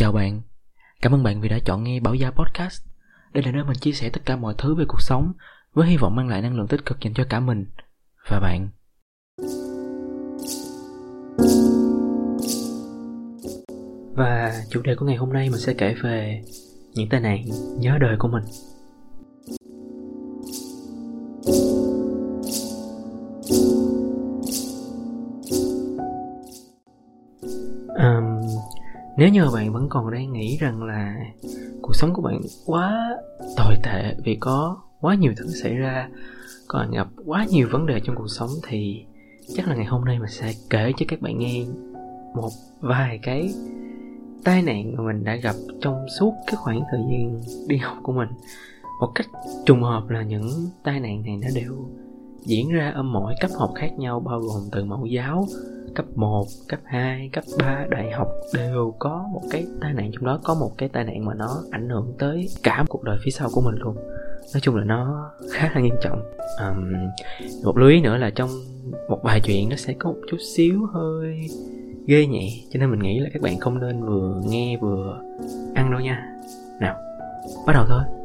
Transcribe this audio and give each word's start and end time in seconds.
Chào 0.00 0.12
bạn, 0.12 0.40
cảm 1.02 1.14
ơn 1.14 1.22
bạn 1.22 1.40
vì 1.40 1.48
đã 1.48 1.58
chọn 1.64 1.84
nghe 1.84 2.00
Bảo 2.00 2.14
Gia 2.14 2.30
Podcast. 2.30 2.86
Đây 3.32 3.42
là 3.42 3.52
nơi 3.52 3.64
mình 3.64 3.76
chia 3.76 3.92
sẻ 3.92 4.10
tất 4.12 4.20
cả 4.24 4.36
mọi 4.36 4.54
thứ 4.58 4.74
về 4.74 4.84
cuộc 4.88 5.00
sống 5.00 5.32
với 5.74 5.88
hy 5.88 5.96
vọng 5.96 6.16
mang 6.16 6.28
lại 6.28 6.42
năng 6.42 6.56
lượng 6.56 6.66
tích 6.66 6.86
cực 6.86 7.00
dành 7.00 7.14
cho 7.14 7.24
cả 7.28 7.40
mình 7.40 7.66
và 8.28 8.40
bạn. 8.40 8.68
Và 14.14 14.62
chủ 14.70 14.82
đề 14.82 14.94
của 14.94 15.06
ngày 15.06 15.16
hôm 15.16 15.32
nay 15.32 15.50
mình 15.50 15.60
sẽ 15.60 15.74
kể 15.74 15.94
về 16.02 16.42
những 16.94 17.08
tai 17.08 17.20
nạn 17.20 17.44
nhớ 17.78 17.98
đời 18.00 18.16
của 18.18 18.28
mình. 18.28 18.42
Nếu 29.20 29.28
như 29.28 29.50
bạn 29.54 29.72
vẫn 29.72 29.88
còn 29.88 30.10
đang 30.10 30.32
nghĩ 30.32 30.56
rằng 30.60 30.82
là 30.82 31.16
cuộc 31.82 31.94
sống 31.94 32.12
của 32.14 32.22
bạn 32.22 32.40
quá 32.66 33.16
tồi 33.56 33.74
tệ 33.82 34.14
vì 34.24 34.36
có 34.40 34.76
quá 35.00 35.14
nhiều 35.14 35.32
thứ 35.36 35.46
xảy 35.46 35.74
ra, 35.74 36.08
còn 36.68 36.90
gặp 36.90 37.08
quá 37.26 37.46
nhiều 37.50 37.68
vấn 37.70 37.86
đề 37.86 38.00
trong 38.04 38.16
cuộc 38.16 38.28
sống 38.28 38.50
thì 38.68 39.04
chắc 39.56 39.68
là 39.68 39.74
ngày 39.74 39.84
hôm 39.84 40.04
nay 40.04 40.18
mình 40.18 40.30
sẽ 40.30 40.52
kể 40.70 40.92
cho 40.96 41.06
các 41.08 41.20
bạn 41.20 41.38
nghe 41.38 41.64
một 42.34 42.50
vài 42.80 43.18
cái 43.22 43.54
tai 44.44 44.62
nạn 44.62 44.96
mà 44.96 45.04
mình 45.04 45.24
đã 45.24 45.36
gặp 45.36 45.54
trong 45.80 46.06
suốt 46.18 46.34
cái 46.46 46.56
khoảng 46.56 46.82
thời 46.90 47.00
gian 47.10 47.40
đi 47.68 47.76
học 47.76 47.96
của 48.02 48.12
mình. 48.12 48.28
Một 49.00 49.12
cách 49.14 49.26
trùng 49.66 49.82
hợp 49.82 50.08
là 50.08 50.22
những 50.22 50.50
tai 50.82 51.00
nạn 51.00 51.22
này 51.22 51.36
nó 51.36 51.48
đều 51.54 51.88
diễn 52.44 52.68
ra 52.68 52.90
ở 52.90 53.02
mỗi 53.02 53.34
cấp 53.40 53.50
học 53.54 53.72
khác 53.74 53.90
nhau, 53.98 54.20
bao 54.20 54.40
gồm 54.40 54.62
từ 54.72 54.84
mẫu 54.84 55.06
giáo 55.06 55.46
cấp 55.94 56.06
1, 56.14 56.46
cấp 56.68 56.80
2, 56.84 57.30
cấp 57.32 57.44
3, 57.58 57.86
đại 57.90 58.10
học 58.10 58.28
đều 58.54 58.94
có 58.98 59.28
một 59.32 59.42
cái 59.50 59.66
tai 59.80 59.94
nạn 59.94 60.10
trong 60.12 60.24
đó 60.24 60.40
có 60.44 60.54
một 60.54 60.70
cái 60.78 60.88
tai 60.88 61.04
nạn 61.04 61.24
mà 61.24 61.34
nó 61.34 61.62
ảnh 61.70 61.88
hưởng 61.88 62.12
tới 62.18 62.48
cả 62.62 62.84
cuộc 62.88 63.02
đời 63.02 63.18
phía 63.24 63.30
sau 63.30 63.48
của 63.52 63.60
mình 63.60 63.74
luôn. 63.78 63.96
Nói 64.54 64.60
chung 64.60 64.76
là 64.76 64.84
nó 64.84 65.30
khá 65.50 65.70
là 65.74 65.80
nghiêm 65.80 65.94
trọng. 66.02 66.22
Um, 66.68 66.92
một 67.64 67.76
lưu 67.76 67.88
ý 67.88 68.00
nữa 68.00 68.16
là 68.16 68.30
trong 68.30 68.50
một 69.08 69.20
bài 69.24 69.40
chuyện 69.44 69.68
nó 69.68 69.76
sẽ 69.76 69.94
có 69.98 70.10
một 70.10 70.20
chút 70.30 70.38
xíu 70.56 70.86
hơi 70.92 71.48
ghê 72.06 72.26
nhẹ 72.26 72.48
cho 72.70 72.80
nên 72.80 72.90
mình 72.90 73.00
nghĩ 73.00 73.18
là 73.18 73.30
các 73.32 73.42
bạn 73.42 73.58
không 73.58 73.80
nên 73.80 74.00
vừa 74.00 74.40
nghe 74.46 74.78
vừa 74.80 75.22
ăn 75.74 75.90
đâu 75.90 76.00
nha. 76.00 76.26
Nào 76.80 76.96
bắt 77.66 77.72
đầu 77.72 77.84
thôi. 77.88 78.19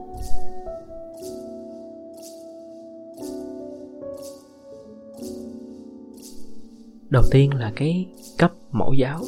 Đầu 7.09 7.23
tiên 7.31 7.53
là 7.53 7.71
cái 7.75 8.07
cấp 8.37 8.51
mẫu 8.71 8.93
giáo. 8.93 9.19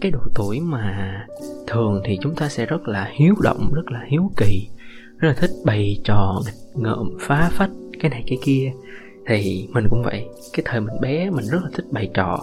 Cái 0.00 0.10
độ 0.10 0.20
tuổi 0.34 0.60
mà 0.60 1.26
thường 1.66 2.00
thì 2.04 2.18
chúng 2.22 2.34
ta 2.34 2.48
sẽ 2.48 2.66
rất 2.66 2.88
là 2.88 3.10
hiếu 3.12 3.34
động, 3.42 3.70
rất 3.74 3.90
là 3.90 4.00
hiếu 4.08 4.30
kỳ, 4.36 4.68
rất 5.18 5.28
là 5.28 5.34
thích 5.34 5.50
bày 5.64 6.00
trò, 6.04 6.42
nghịch 6.46 6.82
ngợm, 6.82 7.10
phá 7.20 7.50
phách, 7.52 7.70
cái 8.00 8.10
này 8.10 8.24
cái 8.26 8.38
kia. 8.44 8.72
Thì 9.26 9.68
mình 9.70 9.86
cũng 9.90 10.02
vậy, 10.02 10.26
cái 10.52 10.62
thời 10.64 10.80
mình 10.80 11.00
bé 11.00 11.30
mình 11.30 11.44
rất 11.50 11.58
là 11.62 11.70
thích 11.74 11.86
bày 11.90 12.10
trò. 12.14 12.40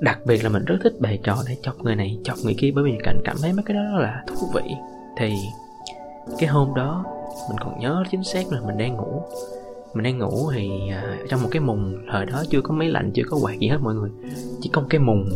Đặc 0.00 0.18
biệt 0.26 0.44
là 0.44 0.48
mình 0.48 0.64
rất 0.64 0.76
thích 0.82 1.00
bày 1.00 1.18
trò 1.22 1.36
để 1.48 1.56
chọc 1.62 1.78
người 1.78 1.96
này, 1.96 2.18
chọc 2.24 2.36
người 2.44 2.54
kia, 2.58 2.70
bởi 2.74 2.84
vì 2.84 2.92
cảnh 3.04 3.20
cảm 3.24 3.36
thấy 3.42 3.52
mấy 3.52 3.62
cái 3.66 3.76
đó 3.76 3.98
là 3.98 4.24
thú 4.26 4.46
vị. 4.54 4.74
Thì 5.18 5.34
cái 6.38 6.48
hôm 6.48 6.74
đó 6.74 7.04
mình 7.48 7.58
còn 7.60 7.80
nhớ 7.80 8.02
chính 8.10 8.24
xác 8.24 8.52
là 8.52 8.60
mình 8.60 8.78
đang 8.78 8.96
ngủ 8.96 9.22
mình 9.98 10.04
đang 10.04 10.18
ngủ 10.18 10.50
thì 10.54 10.70
uh, 10.88 11.28
trong 11.28 11.42
một 11.42 11.48
cái 11.50 11.60
mùng 11.60 11.96
thời 12.12 12.26
đó 12.26 12.44
chưa 12.50 12.60
có 12.60 12.74
máy 12.74 12.88
lạnh 12.88 13.10
chưa 13.14 13.22
có 13.30 13.38
quạt 13.42 13.58
gì 13.58 13.68
hết 13.68 13.78
mọi 13.82 13.94
người. 13.94 14.10
Chỉ 14.60 14.70
có 14.72 14.80
một 14.80 14.86
cái 14.90 15.00
mùng 15.00 15.28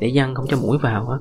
để 0.00 0.10
văng 0.14 0.34
không 0.34 0.46
cho 0.48 0.56
mũi 0.56 0.78
vào 0.78 1.08
á. 1.08 1.18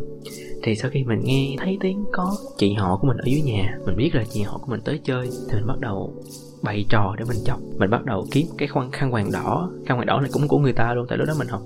Thì 0.64 0.76
sau 0.76 0.92
khi 0.92 1.04
mình 1.04 1.20
nghe 1.24 1.56
thấy 1.60 1.78
tiếng 1.82 2.06
có 2.12 2.36
chị 2.58 2.74
họ 2.74 2.98
của 2.98 3.08
mình 3.08 3.18
ở 3.18 3.24
dưới 3.26 3.42
nhà 3.42 3.78
mình 3.86 3.96
biết 3.96 4.16
là 4.16 4.24
chị 4.30 4.42
họ 4.42 4.58
của 4.58 4.72
mình 4.72 4.82
tới 4.86 5.00
chơi 5.04 5.30
thì 5.50 5.56
mình 5.56 5.68
bắt 5.68 5.80
đầu 5.80 6.14
bày 6.62 6.86
trò 6.90 7.16
để 7.20 7.26
mình 7.26 7.38
chọc. 7.46 7.60
Mình 7.78 7.90
bắt 7.90 8.06
đầu 8.06 8.28
kiếm 8.32 8.48
cái 8.58 8.68
khăn 8.68 8.92
khăn 8.92 9.12
hoàng 9.12 9.32
đỏ. 9.32 9.72
Khăn 9.86 9.98
hoàng 9.98 10.08
đỏ 10.08 10.20
này 10.20 10.30
cũng 10.34 10.48
của 10.48 10.58
người 10.58 10.74
ta 10.74 10.94
luôn 10.94 11.06
tại 11.10 11.18
lúc 11.18 11.28
đó 11.28 11.34
mình 11.40 11.48
học 11.48 11.62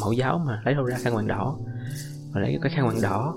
mẫu 0.00 0.12
giáo 0.12 0.42
mà 0.46 0.62
lấy 0.64 0.74
đâu 0.74 0.84
ra 0.84 0.96
khăn 1.00 1.12
hoàng 1.12 1.26
đỏ. 1.26 1.56
Và 2.32 2.40
lấy 2.40 2.58
cái 2.62 2.72
khăn 2.74 2.84
hoàng 2.84 3.02
đỏ 3.02 3.34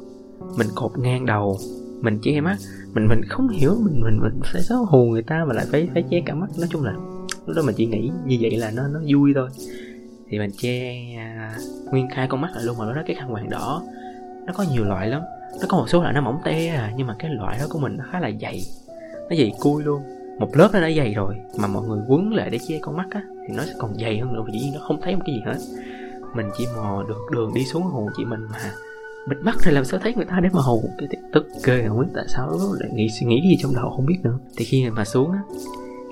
mình 0.58 0.68
cột 0.76 0.92
ngang 0.98 1.26
đầu 1.26 1.58
mình 2.02 2.20
che 2.22 2.42
mắt 2.42 2.58
mình 2.94 3.08
mình 3.08 3.22
không 3.30 3.50
hiểu 3.50 3.76
mình 3.82 4.02
mình 4.02 4.20
mình 4.22 4.40
phải 4.44 4.62
xấu 4.62 4.86
hù 4.86 5.06
người 5.06 5.24
ta 5.24 5.46
mà 5.48 5.54
lại 5.54 5.66
phải 5.72 5.90
phải 5.94 6.04
che 6.10 6.22
cả 6.26 6.36
mắt. 6.36 6.48
Nói 6.58 6.68
chung 6.72 6.84
là 6.84 6.94
lúc 7.46 7.56
đó 7.56 7.64
mình 7.66 7.76
chỉ 7.76 7.86
nghĩ 7.86 8.12
như 8.26 8.38
vậy 8.42 8.58
là 8.58 8.72
nó 8.72 8.88
nó 8.88 9.00
vui 9.08 9.32
thôi. 9.36 9.50
Thì 10.30 10.40
mình 10.40 10.52
che 10.58 10.96
à, 11.18 11.56
nguyên 11.92 12.08
hai 12.10 12.28
con 12.28 12.42
mắt 12.42 12.52
lại 12.56 12.64
luôn 12.64 12.78
mà 12.78 12.86
nó 12.96 13.02
cái 13.06 13.16
khăn 13.16 13.30
hoàng 13.30 13.50
đỏ 13.50 13.84
nó 14.46 14.54
có 14.54 14.66
nhiều 14.72 14.84
loại 14.84 15.10
lắm. 15.10 15.22
Nó 15.62 15.66
có 15.70 15.78
một 15.78 15.90
số 15.90 16.02
loại 16.02 16.14
nó 16.14 16.22
mỏng 16.22 16.40
te 16.44 16.68
à 16.68 16.94
nhưng 16.98 17.08
mà 17.08 17.16
cái 17.20 17.32
loại 17.32 17.58
đó 17.60 17.66
của 17.70 17.80
mình 17.80 17.98
nó 17.98 18.04
khá 18.12 18.20
là 18.20 18.32
dày. 18.42 18.62
Nó 19.30 19.36
dày 19.36 19.52
cui 19.60 19.84
luôn. 19.84 20.02
Một 20.40 20.58
lớp 20.58 20.70
nó 20.74 20.82
đã 20.82 20.90
dày 20.98 21.14
rồi 21.14 21.36
mà 21.60 21.68
mọi 21.68 21.88
người 21.88 22.00
quấn 22.08 22.34
lại 22.34 22.50
để 22.50 22.60
che 22.68 22.80
con 22.82 22.98
mắt 22.98 23.08
á 23.12 23.22
thì 23.48 23.56
nó 23.56 23.64
sẽ 23.64 23.74
còn 23.78 23.96
dày 24.00 24.20
hơn 24.20 24.34
nữa 24.34 24.44
vì 24.48 24.54
dĩ 24.54 24.66
nhiên 24.66 24.74
nó 24.74 24.80
không 24.80 25.02
thấy 25.02 25.16
một 25.16 25.22
cái 25.26 25.36
gì 25.36 25.42
hết. 25.46 25.58
Mình 26.36 26.46
chỉ 26.58 26.66
mò 26.76 27.04
được 27.08 27.20
đường 27.32 27.52
đi 27.56 27.66
xuống 27.66 27.84
hồ 27.84 28.10
chị 28.18 28.26
mình 28.26 28.42
mà 28.52 28.72
bịt 29.28 29.38
mắt 29.42 29.56
thì 29.64 29.72
làm 29.72 29.86
sao 29.86 30.00
thấy 30.00 30.14
người 30.16 30.26
ta 30.26 30.40
để 30.40 30.50
mà 30.54 30.62
hù 30.62 30.84
cái 30.98 31.08
tức 31.34 31.48
ghê 31.66 31.86
không 31.88 32.00
biết 32.00 32.08
tại 32.16 32.26
sao 32.28 32.60
lại 32.80 32.90
nghĩ, 32.94 33.10
suy 33.20 33.28
nghĩ 33.28 33.42
gì 33.50 33.58
trong 33.62 33.76
đầu 33.76 33.90
không 33.90 34.06
biết 34.06 34.18
nữa. 34.24 34.40
Thì 34.58 34.66
khi 34.66 34.90
mà 34.90 35.06
xuống 35.06 35.32
á, 35.32 35.40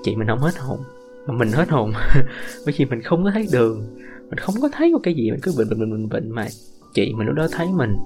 chị 0.02 0.16
mình 0.16 0.28
không 0.28 0.38
hết 0.38 0.58
hồn. 0.58 0.78
Mà 1.26 1.34
mình 1.34 1.52
hết 1.52 1.68
hồn. 1.68 1.92
Bởi 2.66 2.74
vì 2.76 2.84
mình 2.84 3.02
không 3.02 3.24
có 3.24 3.30
thấy 3.30 3.48
đường. 3.52 3.96
Mình 4.28 4.38
không 4.38 4.54
có 4.62 4.68
thấy 4.72 4.92
một 4.92 5.00
cái 5.02 5.14
gì. 5.14 5.30
Mình 5.30 5.40
cứ 5.42 5.52
bệnh 5.58 5.68
bệnh 5.68 5.78
bệnh 5.78 5.90
bệnh 5.90 6.08
bệnh 6.08 6.30
mà 6.30 6.46
chị 6.94 7.12
mình 7.14 7.26
lúc 7.26 7.36
đó 7.36 7.46
thấy 7.52 7.66
mình 7.72 7.96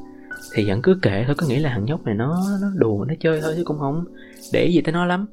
thì 0.54 0.68
vẫn 0.68 0.82
cứ 0.82 0.98
kệ 1.02 1.24
thôi. 1.26 1.34
Có 1.38 1.46
nghĩa 1.46 1.60
là 1.60 1.70
thằng 1.70 1.84
nhóc 1.84 2.04
này 2.04 2.14
nó 2.14 2.44
nó 2.62 2.68
đùa, 2.76 3.04
nó 3.08 3.14
chơi 3.20 3.40
thôi 3.40 3.54
chứ 3.56 3.62
cũng 3.64 3.78
không 3.78 4.04
để 4.52 4.66
gì 4.66 4.80
tới 4.80 4.92
nó 4.92 5.04
lắm. 5.04 5.26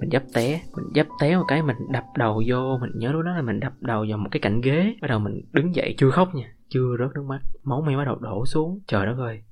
Mình 0.00 0.10
dấp 0.12 0.22
té, 0.32 0.60
mình 0.76 0.86
dấp 0.94 1.06
té 1.20 1.36
một 1.36 1.44
cái 1.48 1.62
mình 1.62 1.76
đập 1.90 2.04
đầu 2.18 2.42
vô. 2.48 2.78
Mình 2.80 2.90
nhớ 2.94 3.12
lúc 3.12 3.22
đó 3.24 3.30
là 3.32 3.42
mình 3.42 3.60
đập 3.60 3.72
đầu 3.80 4.06
vào 4.08 4.18
một 4.18 4.28
cái 4.30 4.40
cạnh 4.40 4.60
ghế. 4.60 4.94
Bắt 5.02 5.08
đầu 5.08 5.18
mình 5.18 5.40
đứng 5.52 5.74
dậy 5.74 5.94
chưa 5.98 6.10
khóc 6.10 6.34
nha 6.34 6.54
chưa 6.70 6.96
rớt 6.98 7.14
nước 7.14 7.24
mắt. 7.28 7.40
Máu 7.62 7.82
mi 7.86 7.96
bắt 7.96 8.04
đầu 8.04 8.16
đổ 8.20 8.46
xuống. 8.46 8.80
Trời 8.86 9.06
đất 9.06 9.16
ơi. 9.18 9.42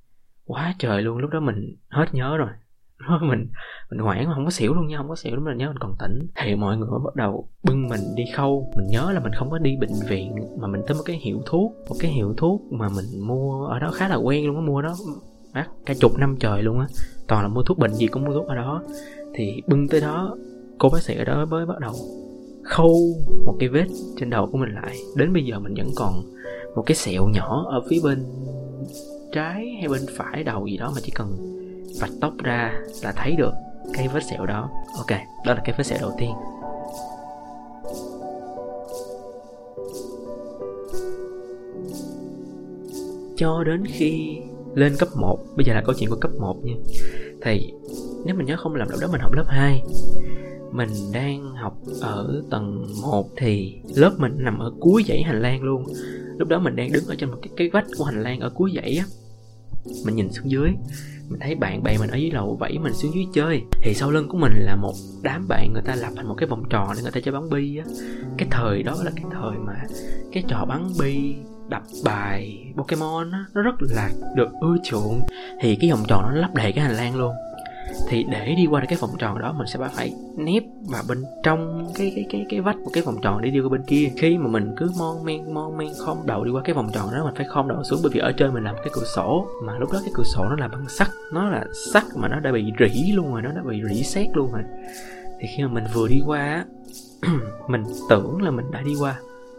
Quá 0.44 0.74
trời 0.78 1.02
luôn. 1.02 1.18
Lúc 1.18 1.30
đó 1.30 1.40
mình 1.40 1.76
hết 1.88 2.06
nhớ 2.12 2.36
rồi. 2.36 2.48
Mình 3.20 3.46
mình 3.90 4.00
hoảng 4.00 4.28
mà 4.28 4.34
không 4.34 4.44
có 4.44 4.50
xỉu 4.50 4.74
luôn 4.74 4.86
nha. 4.86 4.96
Không 4.96 5.08
có 5.08 5.16
xỉu. 5.16 5.34
Lúc 5.34 5.44
mình 5.44 5.56
nhớ 5.56 5.66
mình 5.66 5.78
còn 5.80 5.94
tỉnh. 5.98 6.28
Thì 6.36 6.54
mọi 6.54 6.76
người 6.76 6.88
bắt 7.04 7.16
đầu 7.16 7.48
bưng 7.64 7.88
mình 7.88 8.00
đi 8.16 8.24
khâu. 8.36 8.72
Mình 8.76 8.86
nhớ 8.90 9.10
là 9.14 9.20
mình 9.20 9.32
không 9.32 9.50
có 9.50 9.58
đi 9.58 9.76
bệnh 9.80 10.08
viện 10.08 10.34
mà 10.60 10.68
mình 10.68 10.80
tới 10.86 10.96
một 10.96 11.02
cái 11.06 11.16
hiệu 11.16 11.42
thuốc. 11.46 11.72
Một 11.88 11.96
cái 11.98 12.10
hiệu 12.10 12.34
thuốc 12.36 12.72
mà 12.72 12.88
mình 12.88 13.26
mua 13.26 13.66
ở 13.66 13.78
đó 13.78 13.90
khá 13.94 14.08
là 14.08 14.16
quen 14.16 14.46
luôn 14.46 14.56
á. 14.56 14.62
Mua 14.62 14.82
đó 14.82 14.94
bác 15.54 15.66
cả 15.86 15.94
chục 16.00 16.12
năm 16.18 16.36
trời 16.40 16.62
luôn 16.62 16.80
á. 16.80 16.86
Toàn 17.28 17.42
là 17.42 17.48
mua 17.48 17.62
thuốc 17.62 17.78
bệnh 17.78 17.94
gì 17.94 18.06
cũng 18.06 18.24
mua 18.24 18.32
thuốc 18.32 18.46
ở 18.46 18.54
đó. 18.54 18.82
Thì 19.34 19.62
bưng 19.66 19.88
tới 19.88 20.00
đó, 20.00 20.36
cô 20.78 20.88
bác 20.92 21.02
sĩ 21.02 21.14
ở 21.16 21.24
đó 21.24 21.46
mới 21.46 21.66
bắt 21.66 21.78
đầu 21.80 21.92
khâu 22.64 22.94
một 23.46 23.56
cái 23.58 23.68
vết 23.68 23.86
trên 24.16 24.30
đầu 24.30 24.48
của 24.52 24.58
mình 24.58 24.74
lại. 24.74 24.96
Đến 25.16 25.32
bây 25.32 25.44
giờ 25.44 25.58
mình 25.58 25.74
vẫn 25.76 25.86
còn 25.96 26.12
một 26.74 26.82
cái 26.86 26.96
sẹo 26.96 27.28
nhỏ 27.28 27.64
ở 27.68 27.82
phía 27.88 28.00
bên 28.04 28.24
trái 29.32 29.76
hay 29.78 29.88
bên 29.88 30.00
phải 30.16 30.44
đầu 30.44 30.66
gì 30.66 30.76
đó 30.76 30.92
mà 30.94 31.00
chỉ 31.04 31.12
cần 31.14 31.28
vạch 32.00 32.10
tóc 32.20 32.32
ra 32.38 32.80
là 33.02 33.12
thấy 33.12 33.36
được 33.36 33.52
cái 33.92 34.08
vết 34.08 34.24
sẹo 34.30 34.46
đó. 34.46 34.70
Ok, 34.96 35.18
đó 35.46 35.54
là 35.54 35.62
cái 35.64 35.74
vết 35.78 35.84
sẹo 35.84 35.98
đầu 36.00 36.12
tiên. 36.18 36.30
Cho 43.36 43.64
đến 43.64 43.84
khi 43.86 44.38
lên 44.74 44.96
cấp 44.98 45.08
1 45.16 45.38
Bây 45.56 45.64
giờ 45.64 45.74
là 45.74 45.82
câu 45.86 45.94
chuyện 45.98 46.10
của 46.10 46.16
cấp 46.16 46.30
1 46.38 46.64
nha. 46.64 46.74
Thì 47.42 47.72
nếu 48.24 48.34
mình 48.34 48.46
nhớ 48.46 48.56
không 48.58 48.74
làm 48.74 48.88
lúc 48.90 49.00
đó 49.00 49.08
mình 49.12 49.20
học 49.20 49.32
lớp 49.32 49.44
2 49.46 49.82
Mình 50.72 50.88
đang 51.12 51.54
học 51.54 51.76
ở 52.00 52.42
tầng 52.50 52.86
1 53.02 53.28
Thì 53.36 53.80
lớp 53.96 54.12
mình 54.18 54.32
nằm 54.38 54.58
ở 54.58 54.72
cuối 54.80 55.04
dãy 55.08 55.22
hành 55.22 55.42
lang 55.42 55.62
luôn. 55.62 55.84
Lúc 56.38 56.48
đó 56.48 56.58
mình 56.58 56.76
đang 56.76 56.92
đứng 56.92 57.06
ở 57.06 57.14
trên 57.18 57.30
một 57.30 57.36
cái, 57.42 57.50
cái 57.56 57.70
vách 57.72 57.86
của 57.98 58.04
hành 58.04 58.22
lang 58.22 58.40
ở 58.40 58.50
cuối 58.50 58.72
dãy 58.76 58.96
á. 58.96 59.04
Mình 60.06 60.16
nhìn 60.16 60.32
xuống 60.32 60.50
dưới 60.50 60.70
mình 61.28 61.40
thấy 61.40 61.54
bạn 61.54 61.82
bè 61.82 61.98
mình 61.98 62.10
ở 62.10 62.16
dưới 62.16 62.30
lầu 62.30 62.56
vẫy 62.60 62.78
mình 62.78 62.92
xuống 62.92 63.14
dưới 63.14 63.26
chơi. 63.34 63.62
Thì 63.82 63.94
sau 63.94 64.10
lưng 64.10 64.28
của 64.28 64.38
mình 64.38 64.52
là 64.56 64.76
một 64.76 64.94
đám 65.22 65.48
bạn 65.48 65.72
người 65.72 65.82
ta 65.82 65.94
lập 65.94 66.10
thành 66.16 66.28
một 66.28 66.34
cái 66.38 66.48
vòng 66.48 66.62
tròn 66.70 66.88
để 66.96 67.02
người 67.02 67.10
ta 67.10 67.20
chơi 67.20 67.32
bắn 67.34 67.50
bi 67.50 67.76
á. 67.76 67.84
Cái 68.38 68.48
thời 68.50 68.82
đó 68.82 68.96
là 69.04 69.10
cái 69.16 69.24
thời 69.32 69.58
mà 69.58 69.74
cái 70.32 70.44
trò 70.48 70.64
bắn 70.68 70.88
bi 71.00 71.34
đập 71.68 71.82
bài 72.04 72.64
Pokemon 72.76 73.30
á, 73.30 73.44
nó 73.54 73.62
rất 73.62 73.74
là 73.80 74.10
được 74.36 74.48
ưa 74.60 74.76
chuộng. 74.84 75.20
Thì 75.60 75.76
cái 75.80 75.90
vòng 75.90 76.02
tròn 76.08 76.22
nó 76.22 76.40
lấp 76.40 76.54
đầy 76.54 76.72
cái 76.72 76.84
hành 76.84 76.96
lang 76.96 77.16
luôn 77.16 77.34
thì 78.08 78.24
để 78.30 78.54
đi 78.56 78.66
qua 78.66 78.80
được 78.80 78.86
cái 78.88 78.98
vòng 79.00 79.10
tròn 79.18 79.38
đó 79.38 79.52
mình 79.52 79.66
sẽ 79.66 79.78
phải 79.94 80.14
nép 80.36 80.62
vào 80.88 81.02
bên 81.08 81.24
trong 81.42 81.90
cái 81.94 82.12
cái 82.16 82.26
cái 82.30 82.46
cái 82.48 82.60
vách 82.60 82.76
của 82.84 82.90
cái 82.94 83.02
vòng 83.02 83.16
tròn 83.22 83.42
để 83.42 83.50
đi 83.50 83.60
qua 83.60 83.68
bên 83.68 83.82
kia. 83.86 84.12
Khi 84.16 84.38
mà 84.38 84.48
mình 84.48 84.74
cứ 84.76 84.90
mon 84.98 85.24
men 85.24 85.54
mon 85.54 85.78
men 85.78 85.88
không 85.98 86.26
đầu 86.26 86.44
đi 86.44 86.50
qua 86.50 86.62
cái 86.64 86.74
vòng 86.74 86.90
tròn 86.92 87.10
đó 87.12 87.24
mình 87.24 87.34
phải 87.36 87.46
không 87.48 87.68
đầu 87.68 87.84
xuống. 87.84 88.00
Bởi 88.02 88.10
vì 88.14 88.20
ở 88.20 88.32
trên 88.32 88.54
mình 88.54 88.64
làm 88.64 88.74
cái 88.76 88.88
cửa 88.92 89.04
sổ 89.16 89.46
mà 89.64 89.78
lúc 89.78 89.92
đó 89.92 89.98
cái 90.02 90.12
cửa 90.14 90.24
sổ 90.24 90.44
nó 90.50 90.56
là 90.56 90.68
bằng 90.68 90.88
sắt 90.88 91.08
nó 91.32 91.50
là 91.50 91.64
sắt 91.92 92.04
mà 92.14 92.28
nó 92.28 92.40
đã 92.40 92.52
bị 92.52 92.72
rỉ 92.78 93.12
luôn 93.12 93.32
rồi 93.32 93.42
nó 93.42 93.50
đã 93.52 93.62
bị 93.62 93.82
rỉ 93.90 94.02
sét 94.02 94.26
luôn 94.34 94.52
rồi. 94.52 94.62
Thì 95.40 95.48
khi 95.56 95.62
mà 95.62 95.68
mình 95.68 95.84
vừa 95.94 96.08
đi 96.08 96.20
qua 96.26 96.64
mình 97.68 97.84
tưởng 98.10 98.42
là 98.42 98.50
mình 98.50 98.70
đã 98.70 98.82
đi 98.82 98.94
qua 99.00 99.18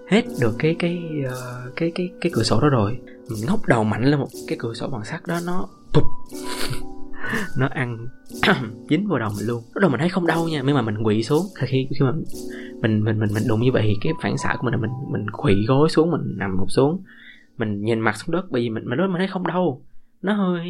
hết 0.10 0.22
được 0.42 0.56
cái 0.60 0.76
cái 0.80 1.00
uh, 1.26 1.76
cái 1.76 1.92
cái 1.96 2.10
cái 2.22 2.32
cửa 2.36 2.44
sổ 2.44 2.60
đó 2.62 2.70
rồi. 2.70 3.00
Mình 3.30 3.46
ngóc 3.48 3.60
đầu 3.68 3.84
mạnh 3.84 4.04
lên 4.04 4.20
một 4.20 4.30
cái 4.48 4.58
cửa 4.62 4.74
sổ 4.74 4.88
bằng 4.88 5.06
sắt 5.06 5.28
đó 5.28 5.40
nó 5.46 5.68
tụt 5.94 6.04
nó 7.58 7.68
ăn 7.68 8.08
dính 8.90 9.08
vào 9.08 9.20
đầu 9.20 9.30
mình 9.38 9.48
luôn. 9.48 9.64
Lúc 9.74 9.82
đầu 9.82 9.90
mình 9.90 10.00
thấy 10.00 10.10
không 10.10 10.28
đau 10.28 10.48
nha, 10.48 10.62
nhưng 10.66 10.76
mà 10.76 10.82
mình 10.82 11.04
quỵ 11.04 11.24
xuống. 11.24 11.46
Khi 11.56 11.88
khi 11.90 12.06
mà 12.06 12.12
mình 12.82 13.04
mình 13.04 13.20
mình 13.20 13.30
mình 13.34 13.44
đụng 13.48 13.62
như 13.62 13.72
vậy 13.72 13.84
thì 13.86 13.94
cái 14.02 14.14
phản 14.24 14.38
xạ 14.38 14.56
của 14.58 14.66
mình 14.66 14.74
là 14.74 14.80
mình 14.80 14.92
mình 15.12 15.30
quỵ 15.32 15.66
gối 15.68 15.90
xuống, 15.90 16.12
mình 16.12 16.22
nằm 16.38 16.58
một 16.58 16.66
xuống. 16.70 17.04
Mình 17.58 17.82
nhìn 17.82 18.00
mặt 18.00 18.16
xuống 18.16 18.36
đất, 18.36 18.46
bởi 18.52 18.62
vì 18.62 18.70
mình 18.70 18.84
mình 18.86 19.00
lúc 19.00 19.10
mình 19.10 19.18
thấy 19.18 19.28
không 19.28 19.48
đau. 19.48 19.82
Nó 20.22 20.34
hơi, 20.34 20.64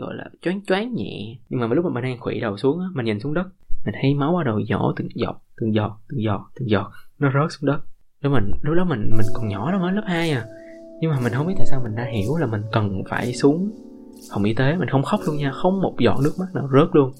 gọi 0.00 0.14
là, 0.14 0.24
choáng 0.42 0.64
choáng 0.64 0.94
nhẹ. 0.94 1.36
Nhưng 1.48 1.60
mà 1.60 1.66
lúc 1.66 1.84
mà 1.84 1.90
mình 1.90 2.04
đang 2.04 2.18
quỵ 2.18 2.40
đầu 2.40 2.56
xuống 2.56 2.80
mình 2.94 3.04
nhìn 3.06 3.20
xuống 3.20 3.34
đất, 3.34 3.46
mình 3.84 3.94
thấy 4.02 4.14
máu 4.14 4.36
ở 4.36 4.44
đầu 4.44 4.60
nhỏ 4.60 4.92
từng 4.96 5.08
giọt 5.14 5.42
từng 5.60 5.74
giọt 5.74 5.98
từng 6.08 6.22
giọt 6.22 6.50
từng 6.54 6.70
giọt. 6.70 6.90
Nó 7.18 7.30
rớt 7.34 7.52
xuống 7.52 7.66
đất. 7.66 7.80
Lúc 8.20 8.32
mình, 8.32 8.50
lúc 8.62 8.74
đó 8.76 8.84
mình 8.84 9.10
mình 9.10 9.26
còn 9.34 9.48
nhỏ 9.48 9.72
đó 9.72 9.78
mới 9.78 9.92
lớp 9.92 10.04
2 10.06 10.30
à. 10.30 10.44
Nhưng 11.00 11.10
mà 11.10 11.20
mình 11.20 11.32
không 11.32 11.46
biết 11.46 11.54
tại 11.58 11.66
sao 11.66 11.80
mình 11.84 11.94
đã 11.96 12.04
hiểu 12.04 12.36
là 12.36 12.46
mình 12.46 12.62
cần 12.72 13.02
phải 13.08 13.32
xuống 13.32 13.70
phòng 14.32 14.44
y 14.44 14.54
tế, 14.54 14.76
mình 14.76 14.88
không 14.88 15.02
khóc 15.02 15.20
luôn 15.26 15.36
nha, 15.36 15.52
không 15.52 15.80
một 15.80 15.94
giọt 15.98 16.20
nước 16.24 16.32
mắt 16.38 16.46
nào, 16.54 16.68
rớt 16.72 16.88
luôn. 16.92 17.12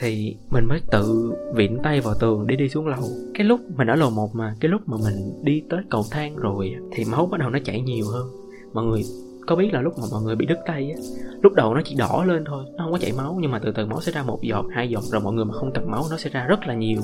Thì 0.00 0.36
mình 0.50 0.64
mới 0.64 0.80
tự 0.90 1.32
vịn 1.54 1.78
tay 1.82 2.00
vào 2.00 2.14
tường 2.20 2.46
để 2.46 2.56
đi 2.56 2.68
xuống 2.68 2.86
lầu. 2.86 3.02
Cái 3.34 3.44
lúc 3.44 3.60
mình 3.76 3.86
ở 3.86 3.94
lầu 3.94 4.10
một 4.10 4.34
mà, 4.34 4.54
cái 4.60 4.68
lúc 4.68 4.80
mà 4.86 4.96
mình 5.04 5.44
đi 5.44 5.62
tới 5.70 5.80
cầu 5.90 6.04
thang 6.10 6.36
rồi 6.36 6.74
thì 6.92 7.04
máu 7.04 7.26
bắt 7.26 7.40
đầu 7.40 7.50
nó 7.50 7.58
chảy 7.64 7.80
nhiều 7.80 8.06
hơn. 8.12 8.28
Mọi 8.72 8.84
người, 8.84 9.02
có 9.46 9.56
biết 9.56 9.70
là 9.72 9.80
lúc 9.80 9.98
mà 9.98 10.04
mọi 10.10 10.22
người 10.22 10.36
bị 10.36 10.46
đứt 10.46 10.58
tay 10.66 10.90
á, 10.96 11.00
lúc 11.42 11.52
đầu 11.52 11.74
nó 11.74 11.80
chỉ 11.84 11.94
đỏ 11.94 12.24
lên 12.26 12.44
thôi, 12.44 12.64
nó 12.76 12.84
không 12.84 12.92
có 12.92 12.98
chảy 12.98 13.12
máu, 13.16 13.38
nhưng 13.40 13.50
mà 13.50 13.58
từ 13.58 13.72
từ 13.72 13.86
máu 13.86 14.00
sẽ 14.00 14.12
ra 14.12 14.22
một 14.22 14.38
giọt, 14.42 14.64
hai 14.74 14.88
giọt, 14.88 15.02
rồi 15.12 15.20
mọi 15.20 15.32
người 15.32 15.44
mà 15.44 15.54
không 15.54 15.70
cầm 15.74 15.90
máu 15.90 16.04
nó 16.10 16.16
sẽ 16.16 16.30
ra 16.30 16.44
rất 16.44 16.66
là 16.66 16.74
nhiều. 16.74 17.00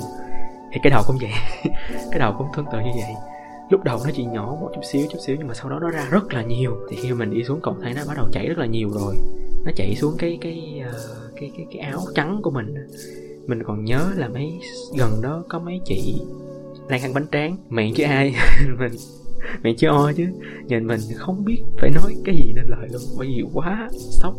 Thì 0.72 0.80
cái 0.82 0.90
đầu 0.90 1.02
cũng 1.06 1.16
vậy, 1.20 1.30
cái 2.10 2.18
đầu 2.18 2.34
cũng 2.38 2.46
tương 2.56 2.66
tự 2.72 2.78
như 2.78 2.90
vậy 2.94 3.14
lúc 3.70 3.84
đầu 3.84 4.00
nó 4.04 4.10
chỉ 4.14 4.24
nhỏ 4.24 4.56
một 4.60 4.70
chút 4.74 4.80
xíu 4.92 5.06
chút 5.10 5.18
xíu 5.26 5.36
nhưng 5.38 5.48
mà 5.48 5.54
sau 5.54 5.70
đó 5.70 5.78
nó 5.80 5.90
ra 5.90 6.08
rất 6.10 6.32
là 6.32 6.42
nhiều. 6.42 6.76
Thì 6.90 6.96
khi 6.96 7.12
mình 7.12 7.30
đi 7.30 7.44
xuống 7.44 7.60
cầu 7.62 7.76
thấy 7.82 7.94
nó 7.94 8.02
bắt 8.08 8.14
đầu 8.16 8.28
chảy 8.32 8.48
rất 8.48 8.58
là 8.58 8.66
nhiều 8.66 8.90
rồi. 8.90 9.16
Nó 9.64 9.72
chảy 9.76 9.94
xuống 9.94 10.14
cái 10.18 10.38
cái 10.40 10.82
uh, 10.88 11.34
cái 11.36 11.50
cái 11.56 11.66
cái 11.72 11.78
áo 11.78 12.00
trắng 12.14 12.40
của 12.42 12.50
mình. 12.50 12.74
Mình 13.46 13.62
còn 13.62 13.84
nhớ 13.84 14.10
là 14.16 14.28
mấy 14.28 14.60
gần 14.98 15.10
đó 15.22 15.44
có 15.48 15.58
mấy 15.58 15.80
chị 15.84 16.14
đang 16.88 17.02
ăn 17.02 17.14
bánh 17.14 17.26
tráng. 17.32 17.56
Miệng 17.68 17.94
chứ 17.94 18.04
ai. 18.04 18.34
Mình 18.78 18.92
miệng 19.62 19.76
chứ 19.76 19.88
o 19.88 20.12
chứ. 20.16 20.26
Nhìn 20.66 20.86
mình 20.86 21.00
không 21.16 21.44
biết 21.44 21.62
phải 21.78 21.90
nói 21.90 22.14
cái 22.24 22.36
gì 22.36 22.52
nên 22.52 22.64
lời 22.68 22.88
luôn. 22.92 23.02
Bởi 23.18 23.26
vì 23.26 23.42
quá 23.54 23.88
sốc 23.92 24.34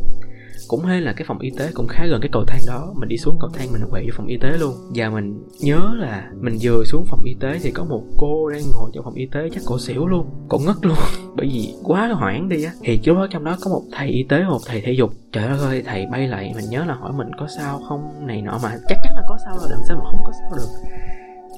cũng 0.67 0.81
hay 0.81 1.01
là 1.01 1.13
cái 1.13 1.25
phòng 1.27 1.39
y 1.39 1.51
tế 1.57 1.69
cũng 1.73 1.87
khá 1.87 2.05
gần 2.05 2.21
cái 2.21 2.29
cầu 2.31 2.43
thang 2.47 2.61
đó. 2.67 2.93
Mình 2.95 3.09
đi 3.09 3.17
xuống 3.17 3.37
cầu 3.39 3.49
thang 3.53 3.67
mình 3.71 3.81
quậy 3.89 4.03
vô 4.03 4.11
phòng 4.17 4.27
y 4.27 4.37
tế 4.37 4.57
luôn. 4.59 4.73
Và 4.95 5.09
mình 5.09 5.43
nhớ 5.59 5.91
là 5.97 6.31
mình 6.41 6.57
vừa 6.61 6.83
xuống 6.85 7.05
phòng 7.09 7.23
y 7.23 7.35
tế 7.39 7.59
thì 7.63 7.71
có 7.71 7.85
một 7.85 8.03
cô 8.17 8.49
đang 8.49 8.61
ngồi 8.73 8.91
trong 8.93 9.03
phòng 9.03 9.13
y 9.13 9.25
tế 9.25 9.49
chắc 9.53 9.63
cổ 9.65 9.79
xỉu 9.79 10.07
luôn. 10.07 10.29
Cổ 10.49 10.57
ngất 10.57 10.75
luôn. 10.81 10.97
Bởi 11.35 11.47
vì 11.53 11.73
quá 11.83 12.07
hoảng 12.07 12.49
đi 12.49 12.63
á. 12.63 12.71
Thì 12.83 12.99
lúc 13.05 13.17
đó 13.17 13.27
trong 13.31 13.43
đó 13.43 13.57
có 13.61 13.71
một 13.71 13.81
thầy 13.91 14.07
y 14.07 14.23
tế 14.23 14.43
một 14.43 14.59
thầy 14.65 14.81
thể 14.81 14.91
dục. 14.91 15.09
Trời 15.31 15.49
đất 15.49 15.57
ơi 15.61 15.83
thầy 15.85 16.05
bay 16.05 16.27
lại 16.27 16.53
mình 16.55 16.69
nhớ 16.69 16.85
là 16.85 16.93
hỏi 16.93 17.11
mình 17.17 17.31
có 17.37 17.47
sao 17.57 17.81
không 17.87 18.27
này 18.27 18.41
nọ. 18.41 18.59
Mà 18.63 18.77
chắc 18.87 18.97
chắn 19.03 19.13
là 19.15 19.21
có 19.29 19.37
sao 19.45 19.57
rồi 19.57 19.67
làm 19.69 19.79
sao 19.87 19.97
mà 19.97 20.03
không 20.11 20.19
có 20.25 20.31
sao 20.41 20.57
được. 20.57 20.89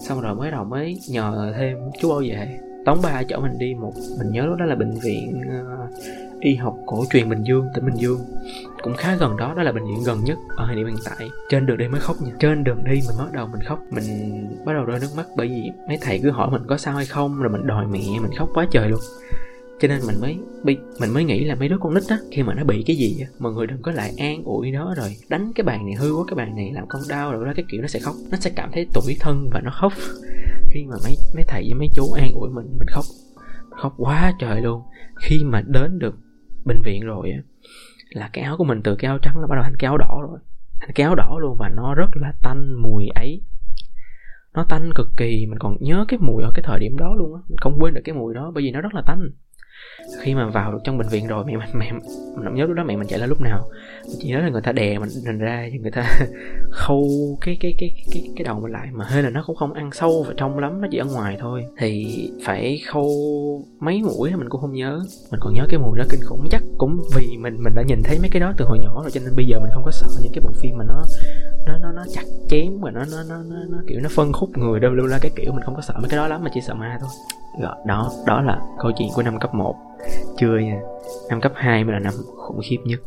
Xong 0.01 0.21
rồi 0.21 0.35
mới 0.35 0.51
đầu 0.51 0.63
mới 0.63 0.99
nhờ 1.09 1.53
thêm 1.57 1.77
chú 2.01 2.09
bảo 2.09 2.19
vệ. 2.19 2.59
Tống 2.85 3.01
ba 3.03 3.23
chở 3.23 3.39
mình 3.39 3.57
đi 3.57 3.73
một 3.73 3.93
mình 4.19 4.31
nhớ 4.31 4.45
lúc 4.45 4.57
đó 4.57 4.65
là 4.65 4.75
bệnh 4.75 4.99
viện 5.03 5.41
uh, 5.41 5.89
y 6.39 6.55
học 6.55 6.75
cổ 6.85 7.05
truyền 7.09 7.29
Bình 7.29 7.43
Dương, 7.43 7.67
tỉnh 7.75 7.85
Bình 7.85 7.95
Dương 7.95 8.19
cũng 8.87 8.95
khá 8.95 9.15
gần 9.15 9.37
đó, 9.37 9.53
đó 9.57 9.63
là 9.63 9.71
bệnh 9.71 9.85
viện 9.85 10.03
gần 10.05 10.23
nhất 10.23 10.37
ở 10.55 10.65
thời 10.67 10.75
điểm 10.75 10.87
hiện 10.87 10.97
tại. 11.05 11.29
Trên 11.49 11.65
đường 11.65 11.77
đi 11.77 11.87
mới 11.87 11.99
khóc 11.99 12.21
nha. 12.21 12.31
Trên 12.39 12.63
đường 12.63 12.83
đi 12.83 12.93
mình 13.07 13.17
bắt 13.17 13.31
đầu 13.33 13.47
mình 13.47 13.61
khóc, 13.65 13.79
mình 13.91 14.05
bắt 14.65 14.73
đầu 14.73 14.85
rơi 14.85 14.99
nước 14.99 15.07
mắt 15.17 15.25
bởi 15.37 15.47
vì 15.47 15.71
mấy 15.87 15.97
thầy 16.01 16.19
cứ 16.23 16.31
hỏi 16.31 16.51
mình 16.51 16.61
có 16.67 16.77
sao 16.77 16.95
hay 16.95 17.05
không 17.05 17.37
rồi 17.41 17.49
mình 17.49 17.67
đòi 17.67 17.87
mẹ 17.87 17.99
mình 18.21 18.31
khóc 18.37 18.49
quá 18.53 18.67
trời 18.71 18.89
luôn. 18.89 18.99
Cho 19.79 19.87
nên 19.87 20.01
mình 20.07 20.15
mới 20.21 20.37
bị 20.63 20.77
mình 20.99 21.13
mới 21.13 21.23
nghĩ 21.23 21.43
là 21.43 21.55
mấy 21.55 21.69
đứa 21.69 21.77
con 21.79 21.93
nít 21.93 22.03
á 22.09 22.17
khi 22.31 22.43
mà 22.43 22.53
nó 22.53 22.63
bị 22.63 22.83
cái 22.87 22.95
gì 22.95 23.17
á 23.21 23.27
mọi 23.39 23.53
người 23.53 23.67
đừng 23.67 23.81
có 23.81 23.91
lại 23.91 24.13
an 24.17 24.43
ủi 24.43 24.71
nó 24.71 24.93
rồi 24.97 25.15
đánh 25.29 25.51
cái 25.55 25.63
bàn 25.63 25.85
này 25.85 25.95
hư 25.95 26.15
quá 26.15 26.23
cái 26.27 26.35
bàn 26.35 26.55
này 26.55 26.71
làm 26.73 26.85
con 26.87 27.01
đau 27.09 27.31
rồi 27.31 27.45
đó 27.45 27.51
cái 27.55 27.65
kiểu 27.71 27.81
nó 27.81 27.87
sẽ 27.87 27.99
khóc. 27.99 28.15
Nó 28.31 28.37
sẽ 28.37 28.51
cảm 28.55 28.69
thấy 28.73 28.87
tủi 28.93 29.15
thân 29.19 29.49
và 29.53 29.61
nó 29.63 29.71
khóc. 29.73 29.93
Khi 30.73 30.85
mà 30.85 30.95
mấy 31.03 31.15
mấy 31.35 31.43
thầy 31.47 31.63
với 31.63 31.73
mấy 31.79 31.87
chú 31.95 32.11
an 32.11 32.31
ủi 32.33 32.49
mình 32.49 32.65
mình 32.79 32.87
khóc. 32.87 33.05
Khóc 33.69 33.93
quá 33.97 34.33
trời 34.39 34.61
luôn. 34.61 34.81
Khi 35.21 35.43
mà 35.43 35.61
đến 35.67 35.99
được 35.99 36.15
bệnh 36.65 36.81
viện 36.85 37.05
rồi 37.05 37.31
á 37.31 37.39
là 38.09 38.29
cái 38.33 38.43
áo 38.43 38.57
của 38.57 38.63
mình 38.63 38.81
từ 38.83 38.95
cái 38.95 39.09
áo 39.09 39.17
trắng 39.17 39.41
nó 39.41 39.47
bắt 39.47 39.55
đầu 39.55 39.63
thành 39.63 39.77
cái 39.79 39.87
áo 39.87 39.97
đỏ 39.97 40.19
rồi. 40.21 40.39
Thành 40.79 40.91
cái 40.95 41.03
áo 41.03 41.15
đỏ 41.15 41.37
luôn 41.39 41.57
và 41.57 41.69
nó 41.69 41.95
rất 41.95 42.09
là 42.13 42.33
tanh 42.41 42.81
mùi 42.81 43.07
ấy. 43.07 43.41
Nó 44.53 44.65
tanh 44.69 44.89
cực 44.95 45.07
kỳ, 45.17 45.45
mình 45.45 45.59
còn 45.59 45.77
nhớ 45.79 46.05
cái 46.07 46.19
mùi 46.19 46.43
ở 46.43 46.51
cái 46.55 46.63
thời 46.63 46.79
điểm 46.79 46.97
đó 46.97 47.15
luôn 47.15 47.35
á. 47.35 47.41
Mình 47.49 47.57
không 47.57 47.77
quên 47.79 47.93
được 47.93 48.01
cái 48.03 48.15
mùi 48.15 48.33
đó 48.33 48.51
bởi 48.53 48.63
vì 48.63 48.71
nó 48.71 48.81
rất 48.81 48.93
là 48.93 49.01
tanh 49.05 49.29
khi 50.21 50.35
mà 50.35 50.49
vào 50.49 50.71
được 50.71 50.79
trong 50.83 50.97
bệnh 50.97 51.07
viện 51.07 51.27
rồi 51.27 51.45
mẹ 51.45 51.57
mình 51.57 51.69
mẹ 51.73 51.91
mình 52.35 52.45
không 52.45 52.55
nhớ 52.55 52.65
lúc 52.65 52.75
đó 52.75 52.83
mẹ 52.83 52.95
mình 52.95 53.07
chạy 53.07 53.19
lên 53.19 53.29
lúc 53.29 53.41
nào. 53.41 53.69
Chỉ 54.19 54.27
nhớ 54.27 54.39
là 54.39 54.49
người 54.49 54.61
ta 54.61 54.71
đè 54.71 54.99
mình, 54.99 55.09
mình 55.25 55.37
ra 55.37 55.67
người 55.81 55.91
ta 55.91 56.03
khâu 56.71 57.07
cái 57.41 57.57
cái 57.59 57.73
cái 57.77 57.89
cái 58.13 58.23
cái 58.35 58.43
đầu 58.43 58.59
mình 58.59 58.71
lại. 58.71 58.87
Mà 58.91 59.05
hơi 59.05 59.23
là 59.23 59.29
nó 59.29 59.43
cũng 59.47 59.55
không 59.55 59.73
ăn 59.73 59.91
sâu 59.91 60.23
vào 60.23 60.33
trong 60.37 60.59
lắm 60.59 60.81
nó 60.81 60.87
chỉ 60.91 60.97
ở 60.97 61.05
ngoài 61.05 61.37
thôi. 61.39 61.63
Thì 61.79 62.07
phải 62.45 62.81
khâu 62.87 63.09
mấy 63.79 64.01
mũi 64.01 64.31
mình 64.35 64.49
cũng 64.49 64.61
không 64.61 64.73
nhớ. 64.73 65.01
Mình 65.31 65.39
còn 65.43 65.53
nhớ 65.53 65.63
cái 65.69 65.79
mùi 65.79 65.97
đó 65.97 66.03
kinh 66.09 66.21
khủng 66.23 66.47
chắc 66.51 66.63
cũng 66.77 66.97
vì 67.15 67.37
mình 67.37 67.57
mình 67.63 67.73
đã 67.75 67.83
nhìn 67.87 68.03
thấy 68.03 68.19
mấy 68.19 68.29
cái 68.29 68.39
đó 68.39 68.53
từ 68.57 68.65
hồi 68.65 68.79
nhỏ 68.79 69.01
rồi 69.01 69.11
cho 69.11 69.21
nên 69.23 69.35
bây 69.35 69.45
giờ 69.45 69.59
mình 69.59 69.69
không 69.73 69.83
có 69.83 69.91
sợ 69.91 70.07
những 70.21 70.31
cái 70.33 70.41
bộ 70.43 70.51
phim 70.61 70.77
mà 70.77 70.83
nó 70.87 71.03
nó 71.67 71.77
nó 71.77 71.91
nó 71.91 72.05
chặt 72.13 72.23
chém 72.49 72.79
và 72.81 72.91
nó 72.91 73.03
nó 73.11 73.23
nó 73.29 73.37
nó, 73.49 73.55
nó 73.69 73.77
kiểu 73.87 73.99
nó 73.99 74.09
phân 74.15 74.33
khúc 74.33 74.49
người 74.57 74.79
đâu 74.79 74.91
luôn 74.91 75.07
là 75.07 75.19
cái 75.21 75.31
kiểu 75.35 75.51
mình 75.51 75.63
không 75.63 75.75
có 75.75 75.81
sợ 75.81 75.93
mấy 75.99 76.09
cái 76.09 76.17
đó 76.17 76.27
lắm 76.27 76.43
mà 76.43 76.49
chỉ 76.53 76.61
sợ 76.61 76.73
ma 76.73 76.97
thôi. 77.01 77.09
Rồi 77.61 77.75
đó 77.85 78.11
đó 78.25 78.41
là 78.41 78.59
câu 78.79 78.91
chuyện 78.97 79.07
của 79.15 79.23
năm 79.23 79.39
cấp 79.39 79.53
1 79.55 79.66
chưa 80.37 80.57
nha. 80.57 80.81
Năm 81.29 81.41
cấp 81.41 81.51
2 81.55 81.83
mới 81.83 81.93
là 81.93 81.99
năm 81.99 82.13
khủng 82.35 82.59
khiếp 82.63 82.77
nhất. 82.85 82.99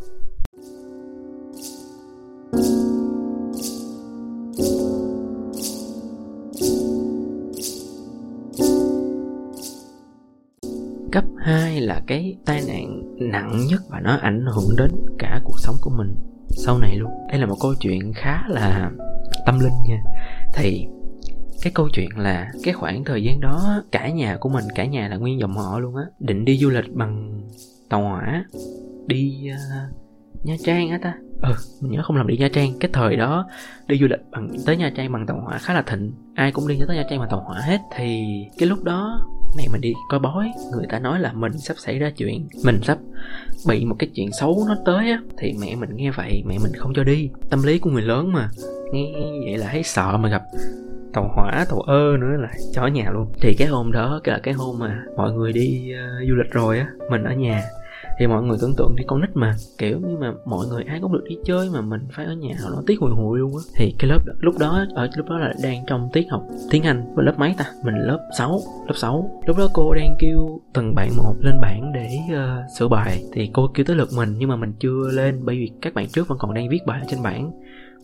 Cấp 11.12 11.24
2 11.38 11.80
là 11.80 12.00
cái 12.06 12.36
tai 12.46 12.62
nạn 12.68 13.02
nặng 13.18 13.60
nhất 13.70 13.80
và 13.88 14.00
nó 14.00 14.16
ảnh 14.22 14.46
hưởng 14.54 14.76
đến 14.76 14.90
cả 15.18 15.40
cuộc 15.44 15.58
sống 15.58 15.76
của 15.80 15.90
mình 15.90 16.14
sau 16.48 16.78
này 16.78 16.96
luôn. 16.96 17.10
Đây 17.28 17.38
là 17.38 17.46
một 17.46 17.56
câu 17.60 17.74
chuyện 17.80 18.12
khá 18.14 18.42
là 18.48 18.90
tâm 19.46 19.58
linh 19.60 19.72
nha. 19.88 20.02
Thì 20.54 20.86
cái 21.62 21.72
câu 21.74 21.88
chuyện 21.92 22.08
là 22.16 22.52
cái 22.62 22.74
khoảng 22.74 23.04
thời 23.04 23.22
gian 23.22 23.40
đó 23.40 23.82
cả 23.92 24.08
nhà 24.08 24.36
của 24.40 24.48
mình 24.48 24.64
cả 24.74 24.84
nhà 24.84 25.08
là 25.08 25.16
nguyên 25.16 25.40
dòng 25.40 25.56
họ 25.56 25.78
luôn 25.78 25.96
á. 25.96 26.02
Định 26.18 26.44
đi 26.44 26.58
du 26.58 26.70
lịch 26.70 26.94
bằng 26.94 27.42
tàu 27.88 28.02
hỏa 28.02 28.44
đi 29.06 29.50
uh, 29.52 30.46
nha 30.46 30.56
trang 30.64 30.90
á 30.90 30.98
ta. 31.02 31.14
Ừ. 31.42 31.52
Mình 31.80 31.92
nhớ 31.92 32.02
không 32.04 32.16
làm 32.16 32.26
đi 32.26 32.36
nha 32.36 32.48
trang. 32.52 32.72
Cái 32.80 32.90
thời 32.92 33.16
đó 33.16 33.48
đi 33.86 33.98
du 33.98 34.06
lịch 34.06 34.20
bằng 34.30 34.50
tới 34.66 34.76
nha 34.76 34.92
trang 34.96 35.12
bằng 35.12 35.26
tàu 35.26 35.40
hỏa 35.40 35.58
khá 35.58 35.74
là 35.74 35.82
thịnh. 35.82 36.12
Ai 36.34 36.52
cũng 36.52 36.68
đi 36.68 36.78
tới 36.86 36.96
nha 36.96 37.04
trang 37.10 37.18
bằng 37.18 37.28
tàu 37.30 37.40
hỏa 37.40 37.60
hết. 37.60 37.80
Thì 37.96 38.24
cái 38.58 38.68
lúc 38.68 38.84
đó 38.84 39.26
mẹ 39.56 39.64
mình 39.72 39.80
đi 39.80 39.92
coi 40.08 40.20
bói. 40.20 40.52
Người 40.72 40.86
ta 40.88 40.98
nói 40.98 41.20
là 41.20 41.32
mình 41.32 41.58
sắp 41.58 41.74
xảy 41.78 41.98
ra 41.98 42.10
chuyện 42.16 42.48
mình 42.64 42.80
sắp 42.82 42.98
bị 43.68 43.84
một 43.84 43.96
cái 43.98 44.10
chuyện 44.14 44.32
xấu 44.32 44.64
nó 44.68 44.76
tới 44.84 45.10
á. 45.10 45.20
Thì 45.38 45.54
mẹ 45.60 45.76
mình 45.76 45.90
nghe 45.96 46.10
vậy 46.10 46.42
mẹ 46.46 46.58
mình 46.62 46.72
không 46.76 46.92
cho 46.94 47.04
đi. 47.04 47.30
Tâm 47.50 47.62
lý 47.62 47.78
của 47.78 47.90
người 47.90 48.02
lớn 48.02 48.32
mà 48.32 48.50
nghe 48.92 49.12
vậy 49.44 49.58
là 49.58 49.68
thấy 49.72 49.82
sợ 49.82 50.16
mà 50.16 50.28
gặp 50.28 50.42
tàu 51.12 51.32
hỏa 51.34 51.64
tàu 51.70 51.80
ơ 51.80 52.16
nữa 52.20 52.36
là 52.40 52.48
chó 52.74 52.86
nhà 52.86 53.10
luôn. 53.10 53.26
Thì 53.40 53.54
cái 53.58 53.68
hôm 53.68 53.92
đó 53.92 54.20
là 54.24 54.40
cái 54.42 54.54
hôm 54.54 54.78
mà 54.78 55.04
mọi 55.16 55.32
người 55.32 55.52
đi 55.52 55.92
uh, 55.94 56.28
du 56.28 56.34
lịch 56.34 56.50
rồi 56.50 56.78
á 56.78 56.86
mình 57.10 57.24
ở 57.24 57.32
nhà 57.32 57.62
thì 58.20 58.26
mọi 58.26 58.42
người 58.42 58.58
tưởng 58.60 58.74
tượng 58.76 58.96
đi 58.96 59.04
con 59.06 59.20
nít 59.20 59.30
mà 59.34 59.54
kiểu 59.78 59.98
như 60.00 60.16
mà 60.20 60.32
mọi 60.44 60.66
người 60.66 60.84
ai 60.84 61.00
cũng 61.00 61.12
được 61.12 61.24
đi 61.28 61.36
chơi 61.44 61.68
mà 61.72 61.80
mình 61.80 62.00
phải 62.12 62.26
ở 62.26 62.32
nhà 62.32 62.54
nó 62.70 62.82
tiếc 62.86 63.00
hùi 63.00 63.10
hụi 63.10 63.38
luôn 63.38 63.52
á. 63.56 63.62
Thì 63.74 63.94
cái 63.98 64.10
lớp 64.10 64.18
đó, 64.26 64.32
lúc 64.40 64.58
đó 64.58 64.84
ở 64.94 65.08
lúc 65.16 65.28
đó 65.28 65.38
là 65.38 65.52
đang 65.62 65.84
trong 65.86 66.08
tiết 66.12 66.26
học 66.30 66.42
tiếng 66.70 66.82
anh 66.82 67.14
mình 67.16 67.24
lớp 67.24 67.34
mấy 67.38 67.54
ta? 67.58 67.64
Mình 67.84 67.94
lớp 67.94 68.28
6 68.38 68.60
lớp 68.86 68.94
6 68.96 69.40
lúc 69.46 69.58
đó 69.58 69.68
cô 69.74 69.94
đang 69.94 70.16
kêu 70.18 70.60
từng 70.74 70.94
bạn 70.94 71.10
một 71.16 71.34
lên 71.40 71.60
bảng 71.60 71.92
để 71.92 72.08
uh, 72.32 72.70
sửa 72.78 72.88
bài. 72.88 73.22
Thì 73.32 73.50
cô 73.52 73.70
kêu 73.74 73.84
tới 73.84 73.96
lượt 73.96 74.08
mình 74.16 74.34
nhưng 74.38 74.48
mà 74.48 74.56
mình 74.56 74.72
chưa 74.78 75.10
lên 75.12 75.40
bởi 75.44 75.56
vì 75.56 75.70
các 75.82 75.94
bạn 75.94 76.06
trước 76.08 76.28
vẫn 76.28 76.38
còn 76.38 76.54
đang 76.54 76.68
viết 76.68 76.86
bài 76.86 77.00
ở 77.00 77.06
trên 77.10 77.22
bảng 77.22 77.50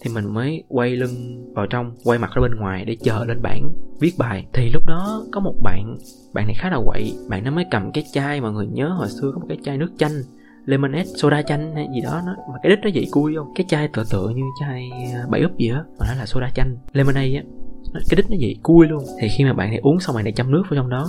thì 0.00 0.10
mình 0.14 0.34
mới 0.34 0.64
quay 0.68 0.90
lưng 0.90 1.44
vào 1.54 1.66
trong, 1.66 1.94
quay 2.04 2.18
mặt 2.18 2.30
ra 2.34 2.42
bên 2.42 2.54
ngoài 2.54 2.84
để 2.84 2.96
chờ 3.02 3.24
lên 3.28 3.42
bảng 3.42 3.72
viết 4.00 4.12
bài. 4.18 4.46
Thì 4.52 4.70
lúc 4.72 4.86
đó 4.86 5.24
có 5.32 5.40
một 5.40 5.54
bạn 5.62 5.96
bạn 6.34 6.46
này 6.46 6.54
khá 6.58 6.70
là 6.70 6.80
quậy. 6.86 7.12
Bạn 7.28 7.44
nó 7.44 7.50
mới 7.50 7.64
cầm 7.70 7.92
cái 7.92 8.04
chai 8.12 8.40
mà 8.40 8.50
người 8.50 8.66
nhớ 8.66 8.88
hồi 8.88 9.08
xưa 9.08 9.30
có 9.34 9.38
một 9.38 9.46
cái 9.48 9.58
chai 9.62 9.78
nước 9.78 9.90
chanh, 9.98 10.12
lemonade, 10.64 11.04
soda 11.04 11.42
chanh 11.42 11.74
hay 11.74 11.88
gì 11.94 12.00
đó. 12.00 12.22
Nó, 12.26 12.36
mà 12.52 12.58
cái 12.62 12.70
đít 12.70 12.78
nó 12.82 12.90
vậy 12.94 13.06
cui 13.10 13.34
không? 13.36 13.52
Cái 13.54 13.64
chai 13.68 13.88
tựa 13.88 14.04
tựa 14.10 14.28
như 14.28 14.42
chai 14.60 14.90
à, 15.14 15.26
bảy 15.30 15.40
úp 15.40 15.58
gì 15.58 15.68
á, 15.68 15.84
mà 15.98 16.06
nó 16.08 16.14
là 16.18 16.26
soda 16.26 16.50
chanh, 16.54 16.76
lemonade 16.92 17.34
á. 17.34 17.42
Cái 17.94 18.16
đít 18.16 18.30
nó 18.30 18.36
vậy 18.40 18.56
cui 18.62 18.86
luôn. 18.86 19.04
Thì 19.20 19.28
khi 19.38 19.44
mà 19.44 19.52
bạn 19.52 19.70
này 19.70 19.78
uống 19.82 20.00
xong 20.00 20.16
bạn 20.16 20.24
này 20.24 20.32
chấm 20.32 20.50
nước 20.50 20.62
vào 20.70 20.76
trong 20.76 20.88
đó, 20.88 21.08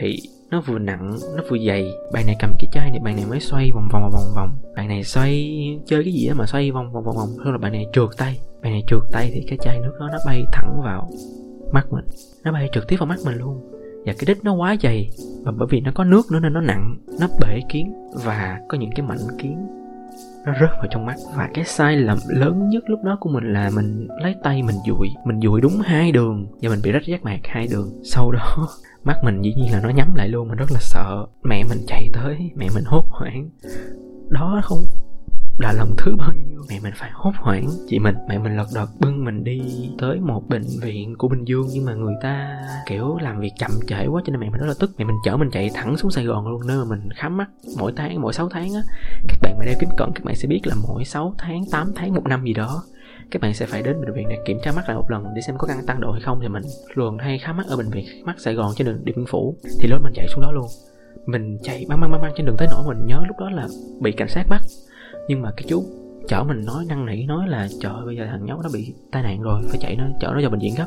thì 0.00 0.16
nó 0.50 0.60
vừa 0.60 0.78
nặng, 0.78 1.16
nó 1.36 1.42
vừa 1.50 1.58
dày. 1.66 1.92
Bạn 2.12 2.26
này 2.26 2.36
cầm 2.38 2.52
cái 2.58 2.68
chai 2.72 2.90
này, 2.90 3.00
bạn 3.04 3.16
này 3.16 3.24
mới 3.28 3.40
xoay 3.40 3.70
vòng 3.74 3.88
vòng 3.92 4.10
vòng 4.12 4.34
vòng 4.36 4.50
bạn 4.78 4.88
này 4.88 5.04
xoay, 5.04 5.56
chơi 5.86 6.04
cái 6.04 6.12
gì 6.12 6.28
đó 6.28 6.34
mà 6.36 6.46
xoay 6.46 6.70
vòng 6.70 6.92
vòng 6.92 7.04
vòng 7.04 7.16
vòng. 7.16 7.28
Xong 7.44 7.52
là 7.52 7.58
bạn 7.58 7.72
này 7.72 7.86
trượt 7.92 8.08
tay. 8.16 8.40
Bạn 8.62 8.72
này 8.72 8.82
trượt 8.86 9.02
tay 9.12 9.30
thì 9.34 9.44
cái 9.48 9.58
chai 9.62 9.80
nước 9.80 9.92
đó 10.00 10.08
nó 10.12 10.18
bay 10.26 10.44
thẳng 10.52 10.80
vào 10.84 11.10
mắt 11.72 11.86
mình. 11.90 12.04
Nó 12.44 12.52
bay 12.52 12.68
trực 12.72 12.88
tiếp 12.88 12.96
vào 12.96 13.06
mắt 13.06 13.18
mình 13.24 13.38
luôn. 13.38 13.70
Và 14.06 14.12
cái 14.18 14.24
đít 14.26 14.44
nó 14.44 14.52
quá 14.54 14.76
dày. 14.82 15.10
Và 15.44 15.52
bởi 15.58 15.68
vì 15.70 15.80
nó 15.80 15.90
có 15.94 16.04
nước 16.04 16.22
nữa 16.32 16.38
nên 16.40 16.52
nó 16.52 16.60
nặng, 16.60 16.96
nó 17.20 17.28
bể 17.40 17.60
kiến 17.68 17.94
và 18.24 18.60
có 18.68 18.78
những 18.78 18.90
cái 18.94 19.06
mảnh 19.06 19.18
kiến 19.38 19.66
nó 20.48 20.54
rớt 20.60 20.70
vào 20.78 20.86
trong 20.90 21.06
mắt. 21.06 21.16
Và 21.36 21.48
cái 21.54 21.64
sai 21.64 21.96
lầm 21.96 22.18
lớn 22.28 22.68
nhất 22.68 22.84
lúc 22.86 23.00
đó 23.04 23.16
của 23.20 23.30
mình 23.30 23.52
là 23.52 23.70
mình 23.74 24.08
lấy 24.22 24.34
tay 24.42 24.62
mình 24.62 24.76
dụi. 24.86 25.08
Mình 25.24 25.40
dụi 25.40 25.60
đúng 25.60 25.80
hai 25.84 26.12
đường 26.12 26.46
và 26.62 26.68
mình 26.68 26.80
bị 26.84 26.92
rách 26.92 27.06
giác 27.06 27.22
mạc 27.22 27.40
hai 27.44 27.66
đường. 27.70 28.00
Sau 28.04 28.30
đó, 28.30 28.68
mắt 29.04 29.16
mình 29.24 29.42
dĩ 29.42 29.54
nhiên 29.54 29.72
là 29.72 29.80
nó 29.82 29.88
nhắm 29.88 30.14
lại 30.14 30.28
luôn. 30.28 30.48
Mình 30.48 30.58
rất 30.58 30.72
là 30.72 30.78
sợ. 30.80 31.26
Mẹ 31.42 31.64
mình 31.68 31.78
chạy 31.86 32.08
tới, 32.12 32.50
mẹ 32.56 32.66
mình 32.74 32.84
hốt 32.86 33.04
hoảng. 33.10 33.50
Đó 34.28 34.60
không 34.64 34.78
là 35.58 35.72
lần 35.72 35.94
thứ 35.98 36.16
bao 36.16 36.32
nhiêu, 36.32 36.62
mẹ 36.68 36.80
mình 36.82 36.92
phải 36.96 37.10
hốt 37.12 37.32
hoảng. 37.36 37.68
Chị 37.88 37.98
mình, 37.98 38.14
mẹ 38.28 38.38
mình 38.38 38.56
lật 38.56 38.66
đật 38.74 38.88
bưng 39.00 39.24
mình 39.24 39.44
đi 39.44 39.60
tới 39.98 40.20
một 40.20 40.48
bệnh 40.48 40.66
viện 40.82 41.14
của 41.18 41.28
bình 41.28 41.44
dương. 41.44 41.66
Nhưng 41.72 41.84
mà 41.84 41.94
người 41.94 42.14
ta, 42.22 42.62
kiểu, 42.86 43.18
làm 43.20 43.40
việc 43.40 43.52
chậm 43.58 43.70
trễ 43.86 44.06
quá 44.06 44.22
cho 44.26 44.30
nên 44.30 44.40
mẹ 44.40 44.50
mình 44.50 44.60
rất 44.60 44.66
là 44.66 44.74
tức. 44.80 44.90
Mẹ 44.98 45.04
mình 45.04 45.16
chở 45.24 45.36
mình 45.36 45.50
chạy 45.50 45.70
thẳng 45.74 45.96
xuống 45.96 46.10
sài 46.10 46.24
gòn 46.24 46.48
luôn, 46.48 46.66
nơi 46.66 46.78
mà 46.78 46.84
mình 46.84 47.08
khám 47.14 47.36
mắt 47.36 47.48
mỗi 47.78 47.92
tháng, 47.96 48.20
mỗi 48.20 48.32
6 48.32 48.48
tháng 48.48 48.74
á. 48.74 48.80
Các 49.28 49.38
bạn 49.42 49.54
mà 49.58 49.64
đeo 49.64 49.74
kính 49.80 49.90
cận 49.96 50.10
các 50.14 50.24
bạn 50.24 50.34
sẽ 50.34 50.48
biết 50.48 50.60
là 50.64 50.74
mỗi 50.88 51.04
6 51.04 51.34
tháng 51.38 51.64
8 51.70 51.92
tháng, 51.96 52.14
một 52.14 52.24
năm 52.24 52.44
gì 52.44 52.52
đó, 52.52 52.82
các 53.30 53.42
bạn 53.42 53.54
sẽ 53.54 53.66
phải 53.66 53.82
đến 53.82 54.00
bệnh 54.00 54.14
viện 54.14 54.28
để 54.28 54.36
kiểm 54.46 54.58
tra 54.62 54.72
mắt 54.72 54.84
lại 54.88 54.96
một 54.96 55.10
lần 55.10 55.24
để 55.34 55.42
xem 55.42 55.56
có 55.58 55.66
căng 55.66 55.86
tăng 55.86 56.00
độ 56.00 56.12
hay 56.12 56.20
không. 56.20 56.38
Thì 56.42 56.48
mình 56.48 56.62
luồn 56.94 57.18
hay 57.18 57.38
khám 57.38 57.56
mắt 57.56 57.66
ở 57.68 57.76
bệnh 57.76 57.90
viện 57.90 58.24
mắt 58.24 58.40
sài 58.40 58.54
gòn 58.54 58.72
trên 58.76 58.86
đường 58.86 59.04
điện 59.04 59.16
biên 59.16 59.26
phủ. 59.26 59.56
Thì 59.80 59.88
lúc 59.88 60.02
mình 60.02 60.12
chạy 60.16 60.26
xuống 60.28 60.42
đó 60.42 60.52
luôn, 60.52 60.66
mình 61.26 61.58
chạy 61.62 61.84
băng 61.88 62.00
băng 62.00 62.10
băng 62.10 62.22
băng 62.22 62.32
trên 62.36 62.46
đường 62.46 62.56
tới 62.58 62.68
nỗi 62.70 62.84
mình 62.86 63.06
nhớ 63.06 63.22
lúc 63.26 63.36
đó 63.38 63.50
là 63.50 63.68
bị 64.00 64.12
cảnh 64.12 64.28
sát 64.28 64.46
bắt 64.48 64.62
nhưng 65.28 65.42
mà 65.42 65.50
cái 65.56 65.64
chú 65.68 65.84
chở 66.28 66.44
mình 66.44 66.64
nói, 66.64 66.84
năn 66.88 67.06
nỉ 67.06 67.26
nói 67.26 67.48
là, 67.48 67.68
trời 67.80 68.04
bây 68.06 68.16
giờ 68.16 68.26
thằng 68.30 68.44
nhóc 68.44 68.60
nó 68.62 68.68
bị 68.72 68.94
tai 69.12 69.22
nạn 69.22 69.42
rồi, 69.42 69.62
phải 69.68 69.78
chạy 69.80 69.96
nó, 69.96 70.04
chở 70.20 70.30
nó 70.34 70.40
vào 70.40 70.50
bệnh 70.50 70.60
viện 70.60 70.74
gấp. 70.78 70.86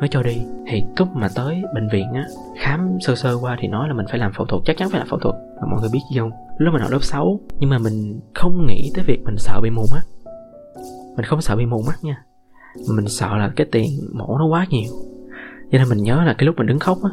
Mới 0.00 0.08
cho 0.08 0.22
đi, 0.22 0.36
thì 0.66 0.82
cúp 0.96 1.08
mà 1.14 1.28
tới 1.34 1.62
bệnh 1.74 1.88
viện 1.92 2.06
á, 2.14 2.26
khám 2.58 2.96
sơ 3.00 3.14
sơ 3.14 3.38
qua 3.40 3.56
thì 3.60 3.68
nói 3.68 3.88
là 3.88 3.94
mình 3.94 4.06
phải 4.08 4.18
làm 4.18 4.32
phẫu 4.32 4.46
thuật, 4.46 4.62
chắc 4.64 4.76
chắn 4.76 4.90
phải 4.90 4.98
làm 4.98 5.08
phẫu 5.08 5.18
thuật, 5.18 5.34
mà 5.60 5.66
mọi 5.70 5.80
người 5.80 5.90
biết 5.92 6.00
gì 6.12 6.18
không? 6.18 6.30
Lúc 6.58 6.72
mình 6.72 6.82
học 6.82 6.90
lớp 6.90 7.02
6 7.02 7.40
nhưng 7.58 7.70
mà 7.70 7.78
mình 7.78 8.20
không 8.34 8.66
nghĩ 8.66 8.90
tới 8.94 9.04
việc 9.04 9.22
mình 9.24 9.36
sợ 9.38 9.60
bị 9.62 9.70
mù 9.70 9.82
mắt 9.92 10.02
mình 11.18 11.24
không 11.24 11.40
sợ 11.40 11.56
bị 11.56 11.66
mù 11.66 11.82
mắt 11.86 12.04
nha. 12.04 12.24
Mình 12.94 13.08
sợ 13.08 13.36
là 13.36 13.52
cái 13.56 13.66
tiền 13.72 13.90
mổ 14.12 14.38
nó 14.38 14.46
quá 14.46 14.66
nhiều. 14.70 14.92
Cho 15.72 15.78
nên 15.78 15.88
mình 15.88 15.98
nhớ 15.98 16.22
là 16.24 16.34
cái 16.38 16.46
lúc 16.46 16.56
mình 16.56 16.66
đứng 16.66 16.78
khóc 16.78 16.98
á 17.02 17.10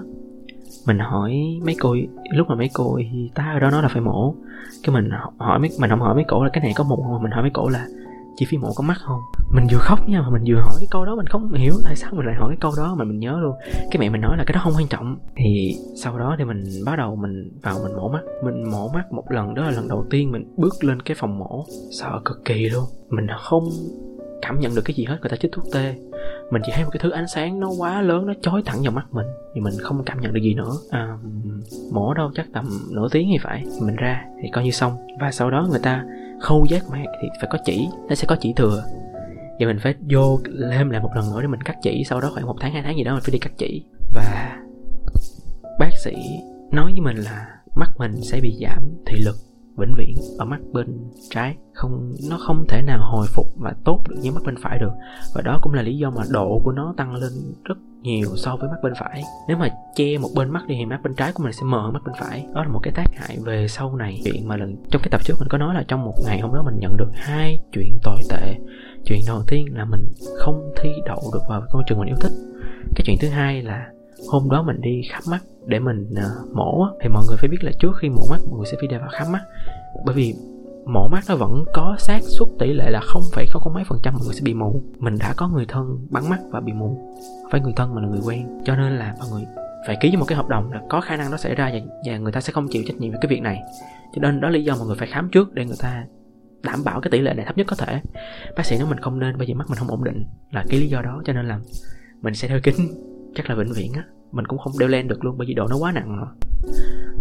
mình 0.85 0.99
hỏi 0.99 1.59
mấy 1.65 1.75
cô, 1.79 1.95
lúc 2.35 2.47
mà 2.49 2.55
mấy 2.55 2.69
cô 2.73 2.95
y 2.95 3.31
tá 3.35 3.51
ở 3.53 3.59
đó 3.59 3.71
nói 3.71 3.81
là 3.81 3.87
phải 3.87 4.01
mổ. 4.01 4.35
Cái 4.83 4.93
mình 4.93 5.09
hỏi 5.37 5.59
mấy, 5.59 5.69
mình 5.79 5.89
không 5.89 5.99
hỏi 5.99 6.15
mấy 6.15 6.23
cổ 6.27 6.43
là 6.43 6.49
cái 6.53 6.63
này 6.63 6.73
có 6.75 6.83
mổ 6.83 6.95
không, 6.95 7.13
mà 7.13 7.19
mình 7.21 7.31
hỏi 7.31 7.41
mấy 7.41 7.51
cổ 7.53 7.69
là 7.69 7.85
chi 8.37 8.45
phí 8.49 8.57
mổ 8.57 8.73
có 8.75 8.83
mắc 8.83 8.97
không? 9.05 9.19
Mình 9.53 9.67
vừa 9.71 9.77
khóc 9.77 10.09
nha, 10.09 10.21
mà 10.21 10.29
mình 10.29 10.43
vừa 10.47 10.61
hỏi 10.61 10.73
cái 10.79 10.87
câu 10.91 11.05
đó, 11.05 11.15
mình 11.15 11.27
không 11.27 11.53
hiểu 11.53 11.73
tại 11.83 11.95
sao 11.95 12.11
mình 12.13 12.25
lại 12.25 12.35
hỏi 12.35 12.49
cái 12.49 12.57
câu 12.61 12.71
đó 12.77 12.95
mà 12.97 13.03
mình 13.03 13.19
nhớ 13.19 13.39
luôn. 13.39 13.55
Cái 13.91 13.99
mẹ 13.99 14.09
mình 14.09 14.21
nói 14.21 14.37
là 14.37 14.43
cái 14.47 14.53
đó 14.53 14.61
không 14.63 14.73
quan 14.77 14.87
trọng. 14.87 15.17
Thì 15.35 15.75
sau 16.03 16.19
đó 16.19 16.35
thì 16.37 16.45
mình 16.45 16.63
bắt 16.85 16.95
đầu 16.95 17.15
mình 17.15 17.59
vào 17.63 17.75
mình 17.83 17.95
mổ 17.95 18.09
mắt. 18.09 18.21
Mình 18.43 18.71
mổ 18.71 18.87
mắt 18.93 19.11
một 19.11 19.31
lần, 19.31 19.53
đó 19.53 19.63
là 19.63 19.71
lần 19.71 19.87
đầu 19.87 20.05
tiên 20.09 20.31
mình 20.31 20.53
bước 20.57 20.83
lên 20.83 21.01
cái 21.01 21.15
phòng 21.19 21.39
mổ. 21.39 21.65
Sợ 21.99 22.19
cực 22.25 22.45
kỳ 22.45 22.69
luôn. 22.69 22.83
Mình 23.09 23.27
không 23.39 23.63
cảm 24.41 24.59
nhận 24.59 24.75
được 24.75 24.81
cái 24.85 24.95
gì 24.95 25.05
hết 25.05 25.17
người 25.21 25.29
ta 25.29 25.37
chích 25.37 25.51
thuốc 25.51 25.65
tê. 25.73 25.95
Mình 26.51 26.61
chỉ 26.65 26.71
thấy 26.75 26.83
một 26.83 26.89
cái 26.93 26.99
thứ 27.03 27.09
ánh 27.09 27.27
sáng 27.27 27.59
nó 27.59 27.69
quá 27.77 28.01
lớn 28.01 28.25
nó 28.25 28.33
chói 28.41 28.61
thẳng 28.65 28.81
vào 28.83 28.91
mắt 28.91 29.05
mình 29.11 29.25
thì 29.55 29.61
mình 29.61 29.73
không 29.81 30.03
cảm 30.05 30.21
nhận 30.21 30.33
được 30.33 30.41
gì 30.41 30.53
nữa. 30.53 30.71
À, 30.89 31.17
mổ 31.91 32.13
đâu 32.13 32.31
chắc 32.35 32.45
tầm 32.53 32.65
nửa 32.91 33.07
tiếng 33.11 33.29
thì 33.31 33.37
phải. 33.41 33.63
Mình 33.81 33.95
ra 33.95 34.25
thì 34.41 34.49
coi 34.53 34.63
như 34.63 34.71
xong. 34.71 35.07
Và 35.19 35.31
sau 35.31 35.51
đó 35.51 35.67
người 35.69 35.79
ta 35.83 36.05
khâu 36.41 36.65
giác 36.69 36.89
mạc 36.91 37.05
thì 37.21 37.27
phải 37.41 37.49
có 37.51 37.57
chỉ 37.65 37.87
nó 38.09 38.15
sẽ 38.15 38.25
có 38.27 38.35
chỉ 38.39 38.53
thừa. 38.55 38.83
Và 39.59 39.67
mình 39.67 39.79
phải 39.79 39.95
vô 40.09 40.39
thêm 40.71 40.89
lại 40.89 41.01
một 41.01 41.11
lần 41.15 41.25
nữa 41.31 41.41
để 41.41 41.47
mình 41.47 41.61
cắt 41.61 41.75
chỉ 41.81 42.03
sau 42.03 42.21
đó 42.21 42.29
khoảng 42.33 42.45
một 42.45 42.55
tháng 42.59 42.73
hai 42.73 42.81
tháng 42.85 42.97
gì 42.97 43.03
đó 43.03 43.13
mình 43.13 43.23
phải 43.23 43.31
đi 43.31 43.39
cắt 43.39 43.51
chỉ. 43.57 43.85
Và 44.13 44.57
bác 45.79 45.91
sĩ 46.03 46.15
nói 46.71 46.91
với 46.91 47.01
mình 47.01 47.17
là 47.17 47.47
mắt 47.75 47.89
mình 47.97 48.11
sẽ 48.21 48.39
bị 48.41 48.57
giảm 48.61 48.83
thị 49.05 49.17
lực 49.25 49.35
vĩnh 49.77 49.93
viễn 49.97 50.15
ở 50.37 50.45
mắt 50.45 50.59
bên 50.73 50.87
trái. 51.29 51.55
Không, 51.73 52.15
nó 52.29 52.37
không 52.37 52.65
thể 52.69 52.81
nào 52.81 52.99
hồi 53.01 53.27
phục 53.29 53.45
và 53.57 53.73
tốt 53.83 54.03
được 54.09 54.15
như 54.21 54.31
mắt 54.31 54.43
bên 54.45 54.55
phải 54.61 54.79
được. 54.79 54.91
Và 55.35 55.41
đó 55.41 55.59
cũng 55.61 55.73
là 55.73 55.81
lý 55.81 55.97
do 55.97 56.09
mà 56.09 56.23
độ 56.29 56.61
của 56.63 56.71
nó 56.71 56.93
tăng 56.97 57.15
lên 57.15 57.31
rất 57.63 57.77
nhiều 58.01 58.27
so 58.35 58.55
với 58.55 58.69
mắt 58.69 58.77
bên 58.83 58.93
phải. 58.99 59.23
Nếu 59.47 59.57
mà 59.57 59.69
che 59.95 60.17
một 60.17 60.29
bên 60.35 60.49
mắt 60.49 60.67
đi 60.67 60.75
thì 60.79 60.85
mắt 60.85 60.99
bên 61.03 61.13
trái 61.15 61.31
của 61.33 61.43
mình 61.43 61.53
sẽ 61.53 61.63
mờ 61.63 61.81
hơn 61.81 61.93
mắt 61.93 62.03
bên 62.05 62.15
phải. 62.19 62.45
Đó 62.53 62.63
là 62.63 62.69
một 62.69 62.79
cái 62.83 62.93
tác 62.95 63.15
hại 63.15 63.37
về 63.45 63.67
sau 63.67 63.95
này. 63.95 64.21
Chuyện 64.25 64.47
mà 64.47 64.57
lần, 64.57 64.75
trong 64.91 65.01
cái 65.01 65.09
tập 65.11 65.21
trước 65.23 65.33
mình 65.39 65.47
có 65.49 65.57
nói 65.57 65.75
là 65.75 65.83
trong 65.87 66.05
một 66.05 66.15
ngày 66.25 66.39
hôm 66.39 66.53
đó 66.53 66.63
mình 66.65 66.79
nhận 66.79 66.97
được 66.97 67.09
hai 67.13 67.59
chuyện 67.73 67.99
tồi 68.03 68.19
tệ. 68.29 68.55
Chuyện 69.05 69.19
đầu 69.27 69.43
tiên 69.47 69.65
là 69.71 69.85
mình 69.85 70.11
không 70.37 70.73
thi 70.81 70.89
đậu 71.05 71.21
được 71.33 71.41
vào 71.49 71.63
ngôi 71.73 71.83
trường 71.87 71.99
mình 71.99 72.09
yêu 72.09 72.17
thích. 72.21 72.31
Cái 72.95 73.03
chuyện 73.05 73.17
thứ 73.21 73.27
hai 73.29 73.61
là 73.61 73.85
hôm 74.29 74.49
đó 74.49 74.63
mình 74.63 74.81
đi 74.81 75.01
khám 75.11 75.23
mắt 75.29 75.43
để 75.65 75.79
mình 75.79 76.09
uh, 76.11 76.55
mổ 76.55 76.87
thì 77.01 77.09
mọi 77.09 77.23
người 77.27 77.37
phải 77.39 77.49
biết 77.49 77.63
là 77.63 77.71
trước 77.79 77.91
khi 78.01 78.09
mổ 78.09 78.21
mắt 78.29 78.39
mọi 78.49 78.57
người 78.57 78.65
sẽ 78.65 78.77
phải 78.79 78.87
đi 78.87 78.97
vào 78.97 79.09
khám 79.11 79.31
mắt. 79.31 79.41
Bởi 80.05 80.15
vì 80.15 80.33
mổ 80.85 81.07
mắt 81.07 81.23
nó 81.29 81.35
vẫn 81.35 81.65
có 81.73 81.95
xác 81.99 82.19
suất 82.21 82.47
tỷ 82.59 82.73
lệ 82.73 82.89
là 82.89 82.99
không 83.03 83.21
phải 83.31 83.45
không 83.49 83.73
mấy 83.73 83.83
phần 83.83 83.99
trăm 84.03 84.13
mọi 84.13 84.23
người 84.25 84.33
sẽ 84.33 84.41
bị 84.43 84.53
mù. 84.53 84.83
Mình 84.97 85.17
đã 85.19 85.33
có 85.37 85.47
người 85.47 85.65
thân 85.67 86.07
bắn 86.09 86.29
mắt 86.29 86.39
và 86.51 86.59
bị 86.59 86.73
mù. 86.73 87.15
Phải 87.51 87.61
người 87.61 87.73
thân 87.75 87.95
mà 87.95 88.01
là 88.01 88.07
người 88.07 88.21
quen. 88.25 88.61
Cho 88.65 88.75
nên 88.75 88.97
là 88.97 89.15
mọi 89.19 89.27
người 89.31 89.45
phải 89.87 89.97
ký 90.01 90.09
với 90.09 90.17
một 90.17 90.25
cái 90.27 90.35
hợp 90.35 90.47
đồng 90.47 90.71
là 90.71 90.81
có 90.89 91.01
khả 91.01 91.17
năng 91.17 91.31
nó 91.31 91.37
xảy 91.37 91.55
ra 91.55 91.71
và, 91.73 91.79
và 92.05 92.17
người 92.17 92.31
ta 92.31 92.41
sẽ 92.41 92.53
không 92.53 92.67
chịu 92.71 92.83
trách 92.87 92.97
nhiệm 92.97 93.11
về 93.11 93.17
cái 93.21 93.29
việc 93.29 93.41
này. 93.41 93.61
Cho 94.15 94.21
nên 94.21 94.41
đó 94.41 94.49
là 94.49 94.53
lý 94.53 94.63
do 94.63 94.75
mọi 94.75 94.87
người 94.87 94.95
phải 94.95 95.07
khám 95.07 95.29
trước 95.31 95.53
để 95.53 95.65
người 95.65 95.77
ta 95.79 96.05
đảm 96.63 96.83
bảo 96.83 97.01
cái 97.01 97.11
tỷ 97.11 97.21
lệ 97.21 97.33
này 97.33 97.45
thấp 97.45 97.57
nhất 97.57 97.67
có 97.69 97.75
thể. 97.75 98.01
Bác 98.57 98.65
sĩ 98.65 98.77
nói 98.77 98.87
mình 98.89 98.99
không 98.99 99.19
nên 99.19 99.37
bởi 99.37 99.47
vì 99.47 99.53
mắt 99.53 99.69
mình 99.69 99.77
không 99.77 99.87
ổn 99.87 100.03
định 100.03 100.25
là 100.51 100.65
cái 100.69 100.79
lý 100.79 100.87
do 100.87 101.01
đó. 101.01 101.21
Cho 101.25 101.33
nên 101.33 101.47
là 101.47 101.59
mình 102.21 102.33
sẽ 102.33 102.47
đeo 102.47 102.59
kính 102.63 102.75
chắc 103.35 103.49
là 103.49 103.55
vĩnh 103.55 103.73
viễn 103.75 103.93
á. 103.93 104.03
Mình 104.31 104.45
cũng 104.47 104.59
không 104.59 104.73
đeo 104.79 104.89
lên 104.89 105.07
được 105.07 105.25
luôn, 105.25 105.37
bởi 105.37 105.47
vì 105.47 105.53
độ 105.53 105.67
nó 105.69 105.77
quá 105.77 105.91
nặng 105.91 106.17
rồi. 106.17 106.27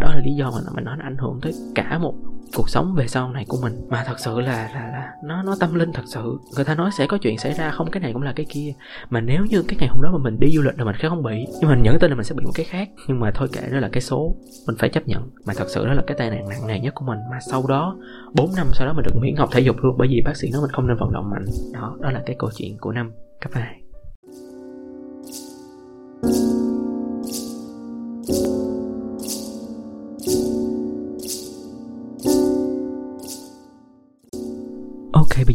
Đó 0.00 0.08
là 0.14 0.20
lý 0.24 0.34
do 0.34 0.50
mà 0.50 0.58
mình 0.74 0.84
nói 0.84 0.96
nó 0.98 1.04
ảnh 1.04 1.16
hưởng 1.16 1.38
tới 1.42 1.52
cả 1.74 1.98
một 1.98 2.14
cuộc 2.56 2.68
sống 2.68 2.94
về 2.94 3.06
sau 3.06 3.30
này 3.30 3.44
của 3.48 3.58
mình. 3.62 3.72
Mà 3.88 4.04
thật 4.06 4.18
sự 4.18 4.40
là 4.40 4.70
là 4.74 4.88
là 4.88 5.12
nó 5.24 5.42
nó 5.42 5.56
tâm 5.60 5.74
linh 5.74 5.92
thật 5.92 6.02
sự. 6.06 6.38
Người 6.56 6.64
ta 6.64 6.74
nói 6.74 6.90
sẽ 6.98 7.06
có 7.06 7.18
chuyện 7.18 7.38
xảy 7.38 7.52
ra, 7.52 7.70
không, 7.70 7.90
cái 7.90 8.00
này 8.00 8.12
cũng 8.12 8.22
là 8.22 8.32
cái 8.36 8.46
kia. 8.48 8.72
Mà 9.10 9.20
nếu 9.20 9.44
như 9.44 9.62
cái 9.68 9.76
ngày 9.80 9.88
hôm 9.88 10.02
đó 10.02 10.10
mà 10.12 10.18
mình 10.18 10.40
đi 10.40 10.52
du 10.56 10.62
lịch 10.62 10.78
là 10.78 10.84
mình 10.84 10.94
sẽ 11.02 11.08
không 11.08 11.22
bị, 11.22 11.46
nhưng 11.60 11.70
mình 11.70 11.82
nhận 11.82 11.98
tin 11.98 12.10
là 12.10 12.16
mình 12.16 12.24
sẽ 12.24 12.34
bị 12.34 12.44
một 12.44 12.52
cái 12.54 12.66
khác. 12.66 12.88
Nhưng 13.08 13.20
mà 13.20 13.30
thôi 13.34 13.48
kệ, 13.52 13.68
đó 13.70 13.78
là 13.78 13.88
cái 13.92 14.00
số, 14.00 14.36
mình 14.66 14.76
phải 14.78 14.88
chấp 14.88 15.08
nhận. 15.08 15.30
Mà 15.46 15.54
thật 15.56 15.66
sự 15.68 15.86
đó 15.86 15.92
là 15.92 16.02
cái 16.06 16.16
tai 16.18 16.30
nạn 16.30 16.48
nặng 16.48 16.66
nề 16.66 16.80
nhất 16.80 16.94
của 16.94 17.04
mình. 17.04 17.18
Mà 17.30 17.38
sau 17.50 17.64
đó 17.68 17.96
4 18.34 18.50
năm 18.56 18.66
sau 18.72 18.86
đó 18.86 18.92
mình 18.92 19.04
được 19.04 19.20
miễn 19.20 19.36
học 19.36 19.48
thể 19.52 19.60
dục 19.60 19.76
luôn, 19.82 19.96
bởi 19.98 20.08
vì 20.08 20.22
bác 20.24 20.36
sĩ 20.36 20.50
nói 20.52 20.62
mình 20.62 20.70
không 20.70 20.86
nên 20.86 20.96
vận 20.96 21.12
động 21.12 21.30
mạnh. 21.30 21.44
Đó 21.72 21.96
đó 22.00 22.10
là 22.10 22.22
cái 22.26 22.36
câu 22.38 22.50
chuyện 22.56 22.76
của 22.80 22.92
năm 22.92 23.12
cấp 23.40 23.52
2 23.54 23.83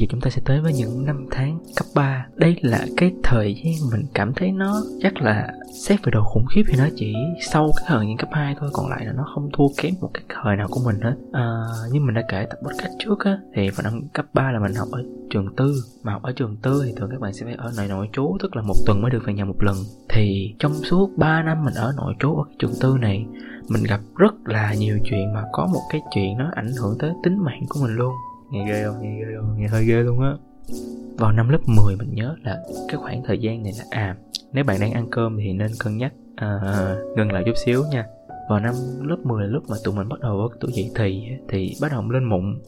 chúng 0.10 0.22
ta 0.22 0.30
sẽ 0.30 0.42
tới 0.46 0.62
với 0.62 0.74
những 0.74 1.06
năm 1.06 1.26
tháng 1.32 1.60
cấp 1.76 1.86
3 1.96 2.26
Đây 2.36 2.56
là 2.62 2.86
cái 2.98 3.12
thời 3.24 3.56
gian 3.64 3.74
mình 3.92 4.06
cảm 4.14 4.34
thấy 4.34 4.52
nó 4.52 4.82
chắc 5.02 5.22
là 5.22 5.54
xét 5.86 6.00
về 6.04 6.12
độ 6.12 6.24
khủng 6.24 6.46
khiếp 6.56 6.64
thì 6.68 6.78
nó 6.78 6.88
chỉ 6.96 7.14
sau 7.42 7.72
cái 7.78 7.86
thời 7.88 8.06
gian 8.08 8.18
cấp 8.18 8.30
2 8.32 8.56
thôi 8.60 8.70
Còn 8.74 8.90
lại 8.90 9.06
là 9.06 9.12
nó 9.12 9.26
không 9.34 9.50
thua 9.54 9.68
kém 9.78 9.94
một 10.02 10.10
cái 10.14 10.24
thời 10.30 10.56
nào 10.56 10.68
của 10.72 10.80
mình 10.86 11.02
hết. 11.02 11.16
À, 11.32 11.44
Như 11.92 12.00
mình 12.00 12.16
đã 12.16 12.22
kể 12.30 12.46
tập 12.50 12.60
podcast 12.64 12.94
trước 13.00 13.20
á 13.20 13.38
Thì 13.56 13.70
vào 13.70 13.84
năm 13.84 14.02
cấp 14.14 14.26
3 14.34 14.52
là 14.52 14.60
mình 14.60 14.74
học 14.76 14.88
ở 14.92 15.04
trường 15.30 15.56
tư. 15.56 15.74
Mà 16.04 16.12
học 16.14 16.24
ở 16.24 16.32
trường 16.36 16.58
tư 16.62 16.82
thì 16.86 16.94
thường 16.98 17.10
các 17.12 17.20
bạn 17.20 17.34
sẽ 17.34 17.46
phải 17.46 17.56
ở 17.58 17.72
nội 17.78 17.88
nội 17.88 18.10
trú 18.14 18.38
Tức 18.42 18.56
là 18.56 18.62
một 18.62 18.76
tuần 18.86 19.02
mới 19.02 19.12
được 19.12 19.24
về 19.26 19.34
nhà 19.34 19.46
một 19.46 19.64
lần. 19.64 19.76
Thì 20.10 20.56
trong 20.60 20.74
suốt 20.74 21.10
3 21.18 21.44
năm 21.44 21.66
mình 21.66 21.74
ở 21.74 21.94
nội 21.98 22.14
trú 22.20 22.36
ở 22.36 22.44
trường 22.60 22.74
tư 22.82 22.98
này 23.02 23.26
Mình 23.70 23.84
gặp 23.84 24.00
rất 24.16 24.34
là 24.46 24.74
nhiều 24.74 24.98
chuyện 25.04 25.34
mà 25.34 25.44
có 25.52 25.68
một 25.74 25.82
cái 25.92 26.02
chuyện 26.16 26.38
nó 26.38 26.52
ảnh 26.56 26.72
hưởng 26.82 26.98
tới 27.00 27.12
tính 27.24 27.38
mạng 27.46 27.62
của 27.70 27.80
mình 27.84 27.96
luôn 27.96 28.14
nghe 28.52 28.66
ghê 28.68 28.84
không? 28.86 29.02
Nghe 29.02 29.20
ghê 29.20 29.36
không? 29.38 29.56
Nghe 29.58 29.68
hơi 29.68 29.86
ghê 29.86 30.04
luôn 30.04 30.20
á. 30.22 30.34
Vào 31.18 31.32
năm 31.32 31.50
lớp 31.50 31.60
10 31.66 31.96
mình 31.96 32.14
nhớ 32.14 32.36
là 32.44 32.58
cái 32.88 32.98
khoảng 32.98 33.24
thời 33.24 33.40
gian 33.40 33.64
này 33.64 33.74
là 33.78 33.86
à 33.90 34.16
nếu 34.54 34.64
bạn 34.64 34.80
đang 34.80 34.92
ăn 34.92 35.08
cơm 35.12 35.38
thì 35.38 35.54
nên 35.54 35.72
cân 35.80 35.98
nhắc 35.98 36.14
à, 36.36 36.96
ngừng 37.16 37.32
lại 37.32 37.44
chút 37.46 37.58
xíu 37.66 37.84
nha. 37.92 38.06
Vào 38.50 38.60
năm 38.60 38.74
lớp 39.02 39.18
10 39.24 39.44
là 39.44 39.50
lúc 39.50 39.64
mà 39.70 39.78
tụi 39.84 39.96
mình 39.96 40.10
bắt 40.10 40.20
đầu 40.20 40.50
có 40.50 40.56
tuổi 40.60 40.72
dậy 40.74 40.92
thì 40.96 41.24
thì 41.48 41.76
bắt 41.82 41.92
đầu 41.92 42.10
lên 42.12 42.24
mụn 42.24 42.60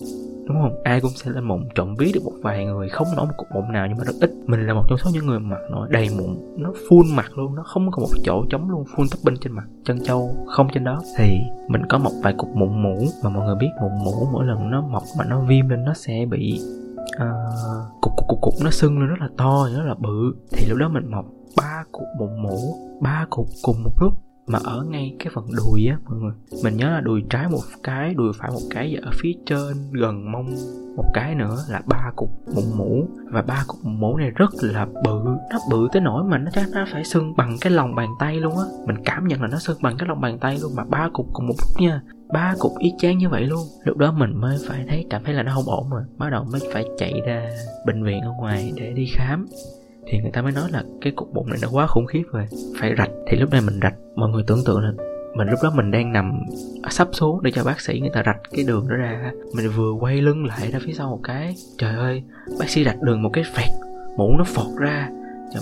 đúng 0.48 0.62
không? 0.62 0.82
Ai 0.84 1.02
cũng 1.02 1.12
sẽ 1.16 1.32
lên 1.32 1.44
mụn 1.44 1.64
trộm 1.76 1.96
ví 1.96 2.12
được 2.14 2.24
một 2.24 2.34
vài 2.42 2.66
người 2.66 2.90
không 2.90 3.08
nổi 3.16 3.26
một 3.26 3.34
cục 3.38 3.48
mụn 3.54 3.72
nào 3.72 3.88
nhưng 3.88 3.98
mà 3.98 4.04
rất 4.04 4.14
ít. 4.22 4.32
Mình 4.46 4.68
là 4.68 4.74
một 4.74 4.84
trong 4.90 4.98
số 4.98 5.10
những 5.14 5.26
người 5.26 5.40
mặt 5.40 5.60
nó 5.72 5.88
đầy 5.90 6.08
mụn 6.18 6.38
nó 6.58 6.72
full 6.90 7.16
mặt 7.16 7.38
luôn 7.38 7.56
nó 7.56 7.64
không 7.64 7.92
có 7.92 8.02
một 8.02 8.10
chỗ 8.24 8.44
trống 8.50 8.70
luôn 8.70 8.84
full 8.84 9.08
topping 9.12 9.40
trên 9.42 9.54
mặt 9.54 9.64
chân 9.86 10.04
châu 10.04 10.36
không 10.48 10.68
trên 10.74 10.84
đó. 10.84 11.02
Thì 11.18 11.40
mình 11.68 11.82
có 11.90 11.98
một 11.98 12.12
vài 12.24 12.34
cục 12.38 12.50
mụn 12.56 12.84
mũ 12.84 13.06
mà 13.24 13.30
mọi 13.30 13.46
người 13.46 13.56
biết 13.60 13.70
mụn 13.82 13.92
mũ 14.06 14.28
mỗi 14.34 14.46
lần 14.46 14.72
nó 14.72 14.82
mọc 14.82 15.04
mà 15.18 15.26
nó 15.26 15.40
viêm 15.40 15.70
lên 15.70 15.86
nó 15.86 15.94
sẽ 15.94 16.26
bị 16.30 16.60
uh, 17.02 18.02
cục 18.02 18.14
cục 18.18 18.28
cục 18.28 18.42
cục 18.42 18.54
nó 18.64 18.70
sưng 18.70 19.00
lên 19.00 19.10
rất 19.10 19.20
là 19.20 19.30
to 19.38 19.68
rất 19.76 19.84
là 19.86 19.96
bự. 20.00 20.36
Thì 20.52 20.70
lúc 20.70 20.78
đó 20.78 20.90
mình 20.90 21.12
mọc 21.12 21.26
ba 21.58 21.84
cục 21.92 22.08
mụn 22.20 22.44
mũ 22.44 22.58
ba 23.02 23.26
cục 23.30 23.46
cùng 23.64 23.84
một 23.84 23.92
lúc 24.02 24.14
mà 24.48 24.60
ở 24.64 24.84
ngay 24.90 25.16
cái 25.20 25.28
phần 25.34 25.46
đùi 25.58 25.88
á, 25.88 25.98
mọi 26.06 26.18
người, 26.20 26.34
mình 26.64 26.78
nhớ 26.78 26.90
là 26.90 27.02
đùi 27.02 27.24
trái 27.30 27.48
một 27.50 27.62
cái, 27.84 28.14
đùi 28.14 28.34
phải 28.40 28.52
một 28.52 28.62
cái 28.70 28.96
và 28.96 29.00
ở 29.04 29.12
phía 29.14 29.34
trên 29.46 29.74
gần 29.92 30.32
mông 30.32 30.56
một 30.98 31.12
cái 31.14 31.36
nữa 31.36 31.58
là 31.70 31.82
ba 31.88 32.12
cục 32.16 32.30
mụn 32.56 32.64
mũ. 32.78 33.08
Và 33.32 33.42
ba 33.42 33.64
cục 33.68 33.78
mụn 33.84 34.00
mũ 34.00 34.18
này 34.18 34.32
rất 34.36 34.50
là 34.62 34.86
bự, 34.86 35.20
nó 35.52 35.60
bự 35.72 35.88
tới 35.92 36.02
nỗi 36.02 36.24
mà 36.24 36.38
nó 36.38 36.52
chắc 36.54 36.68
nó 36.74 36.86
phải 36.92 37.04
sưng 37.04 37.36
bằng 37.36 37.58
cái 37.62 37.72
lòng 37.72 37.96
bàn 37.96 38.10
tay 38.20 38.36
luôn 38.36 38.58
á. 38.58 38.64
Mình 38.88 38.96
cảm 39.06 39.28
nhận 39.28 39.42
là 39.42 39.48
nó 39.48 39.60
sưng 39.60 39.78
bằng 39.82 39.98
cái 39.98 40.08
lòng 40.10 40.22
bàn 40.22 40.40
tay 40.40 40.60
luôn 40.62 40.72
mà 40.76 40.84
ba 40.84 41.10
cục 41.14 41.28
cùng 41.34 41.48
một 41.48 41.54
lúc 41.58 41.82
nha, 41.82 42.02
ba 42.34 42.56
cục 42.60 42.72
y 42.80 42.94
chang 42.98 43.18
như 43.18 43.30
vậy 43.30 43.42
luôn. 43.44 43.68
Lúc 43.84 43.98
đó 43.98 44.12
mình 44.12 44.42
mới 44.42 44.58
phải 44.68 44.86
thấy 44.90 45.06
cảm 45.10 45.24
thấy 45.24 45.34
là 45.34 45.44
nó 45.44 45.52
không 45.56 45.76
ổn 45.76 45.90
rồi, 45.90 46.04
bắt 46.18 46.30
đầu 46.30 46.46
mới 46.52 46.62
phải 46.74 46.86
chạy 46.98 47.14
ra 47.26 47.50
bệnh 47.86 48.04
viện 48.04 48.22
ở 48.22 48.32
ngoài 48.32 48.72
để 48.76 48.94
đi 48.94 49.06
khám 49.16 49.46
thì 50.08 50.20
người 50.20 50.32
ta 50.32 50.42
mới 50.42 50.52
nói 50.52 50.70
là 50.72 50.84
cái 51.02 51.14
cục 51.16 51.34
bụng 51.34 51.50
này 51.50 51.60
nó 51.62 51.68
quá 51.72 51.88
khủng 51.88 52.06
khiếp 52.06 52.24
rồi. 52.32 52.46
Phải 52.80 52.96
rạch, 52.98 53.12
thì 53.28 53.38
lúc 53.38 53.50
này 53.52 53.62
mình 53.62 53.80
rạch, 53.82 53.96
mọi 54.16 54.30
người 54.30 54.44
tưởng 54.48 54.64
tượng 54.66 54.82
là 54.82 54.92
mình 55.36 55.48
lúc 55.48 55.60
đó 55.64 55.72
mình 55.76 55.92
đang 55.92 56.14
nằm 56.14 56.40
sắp 56.90 57.08
xuống 57.12 57.44
để 57.44 57.52
cho 57.52 57.64
bác 57.64 57.82
sĩ 57.82 58.00
người 58.00 58.12
ta 58.14 58.24
rạch 58.26 58.42
cái 58.52 58.66
đường 58.68 58.88
đó 58.90 58.96
ra. 58.96 59.32
Mình 59.56 59.70
vừa 59.76 59.92
quay 59.92 60.22
lưng 60.22 60.46
lại 60.46 60.72
ra 60.72 60.80
phía 60.86 60.94
sau 60.94 61.10
một 61.10 61.20
cái. 61.24 61.56
Trời 61.78 61.96
ơi, 61.96 62.24
bác 62.60 62.70
sĩ 62.70 62.84
rạch 62.84 63.02
đường 63.02 63.24
một 63.24 63.30
cái 63.34 63.44
phẹt 63.56 63.72
mũ 64.18 64.36
nó 64.38 64.44
phọt 64.44 64.68
ra 64.80 65.10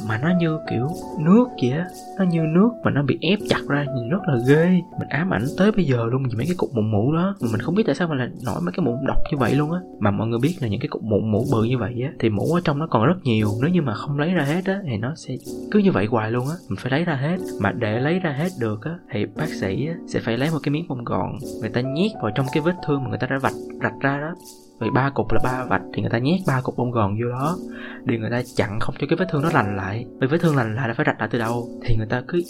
mà 0.07 0.17
nó 0.17 0.29
như 0.39 0.59
kiểu 0.69 0.87
nước 1.19 1.45
vậy 1.61 1.71
á. 1.71 1.85
Nó 2.17 2.25
như 2.25 2.41
nước 2.41 2.69
mà 2.83 2.91
nó 2.91 3.03
bị 3.03 3.17
ép 3.21 3.39
chặt 3.49 3.61
ra 3.67 3.85
nhìn 3.95 4.09
rất 4.09 4.19
là 4.27 4.37
ghê. 4.47 4.65
Mình 4.99 5.09
ám 5.09 5.33
ảnh 5.33 5.45
tới 5.57 5.71
bây 5.71 5.85
giờ 5.85 6.05
luôn 6.11 6.23
vì 6.23 6.37
mấy 6.37 6.45
cái 6.45 6.55
cục 6.57 6.69
mụn 6.73 6.91
mũ 6.91 7.13
đó. 7.13 7.35
Mà 7.41 7.47
mình 7.51 7.61
không 7.61 7.75
biết 7.75 7.83
tại 7.85 7.95
sao 7.95 8.07
mà 8.07 8.15
lại 8.15 8.27
nổi 8.45 8.61
mấy 8.61 8.71
cái 8.71 8.85
mụn 8.85 8.95
độc 9.07 9.17
như 9.31 9.37
vậy 9.37 9.55
luôn 9.55 9.71
á. 9.71 9.79
Mà 9.99 10.11
mọi 10.11 10.27
người 10.27 10.39
biết 10.39 10.55
là 10.61 10.67
những 10.67 10.79
cái 10.79 10.87
cục 10.87 11.03
mụn 11.03 11.31
mũ 11.31 11.45
bự 11.51 11.63
như 11.63 11.77
vậy 11.77 11.95
á 12.03 12.11
thì 12.19 12.29
mũ 12.29 12.53
ở 12.53 12.61
trong 12.63 12.79
nó 12.79 12.87
còn 12.87 13.05
rất 13.05 13.17
nhiều. 13.23 13.49
Nếu 13.61 13.71
như 13.71 13.81
mà 13.81 13.93
không 13.93 14.19
lấy 14.19 14.33
ra 14.33 14.43
hết 14.43 14.65
á 14.65 14.79
thì 14.85 14.97
nó 14.97 15.13
sẽ 15.15 15.33
cứ 15.71 15.79
như 15.79 15.91
vậy 15.91 16.05
hoài 16.05 16.31
luôn 16.31 16.47
á. 16.49 16.55
Mình 16.69 16.79
phải 16.81 16.91
lấy 16.91 17.05
ra 17.05 17.15
hết. 17.15 17.37
Mà 17.61 17.71
để 17.71 17.99
lấy 17.99 18.19
ra 18.19 18.31
hết 18.31 18.49
được 18.59 18.85
á 18.85 18.91
thì 19.11 19.25
bác 19.25 19.49
sĩ 19.49 19.87
á, 19.87 19.93
sẽ 20.07 20.19
phải 20.19 20.37
lấy 20.37 20.49
một 20.51 20.59
cái 20.63 20.71
miếng 20.71 20.87
bông 20.87 21.03
gòn. 21.03 21.37
Người 21.61 21.69
ta 21.69 21.81
nhét 21.81 22.11
vào 22.21 22.31
trong 22.35 22.45
cái 22.53 22.63
vết 22.63 22.75
thương 22.87 23.03
mà 23.03 23.09
người 23.09 23.19
ta 23.19 23.27
đã 23.27 23.37
vạch 23.37 23.53
rạch 23.83 23.99
ra 24.01 24.17
đó 24.21 24.35
vì 24.79 24.89
ba 24.93 25.09
cục 25.09 25.31
là 25.31 25.39
ba 25.43 25.65
vạch 25.69 25.81
thì 25.93 26.01
người 26.01 26.11
ta 26.11 26.17
nhét 26.17 26.39
ba 26.47 26.61
cục 26.61 26.77
bông 26.77 26.91
gòn 26.91 27.15
vô 27.21 27.29
đó. 27.29 27.57
Để 28.05 28.17
người 28.17 28.29
ta 28.31 28.41
chặn 28.55 28.79
không 28.79 28.95
cho 28.99 29.07
cái 29.09 29.17
vết 29.19 29.25
thương 29.31 29.41
nó 29.41 29.49
lành 29.53 29.75
lại. 29.77 30.05
Vì 30.21 30.27
vết 30.27 30.37
thương 30.41 30.55
lành 30.55 30.75
lại 30.75 30.87
là 30.87 30.93
phải 30.93 31.05
rạch 31.05 31.19
lại 31.19 31.29
từ 31.31 31.39
đầu. 31.39 31.67
Thì 31.85 31.95
người 31.97 32.07
ta 32.09 32.23
cứ 32.27 32.41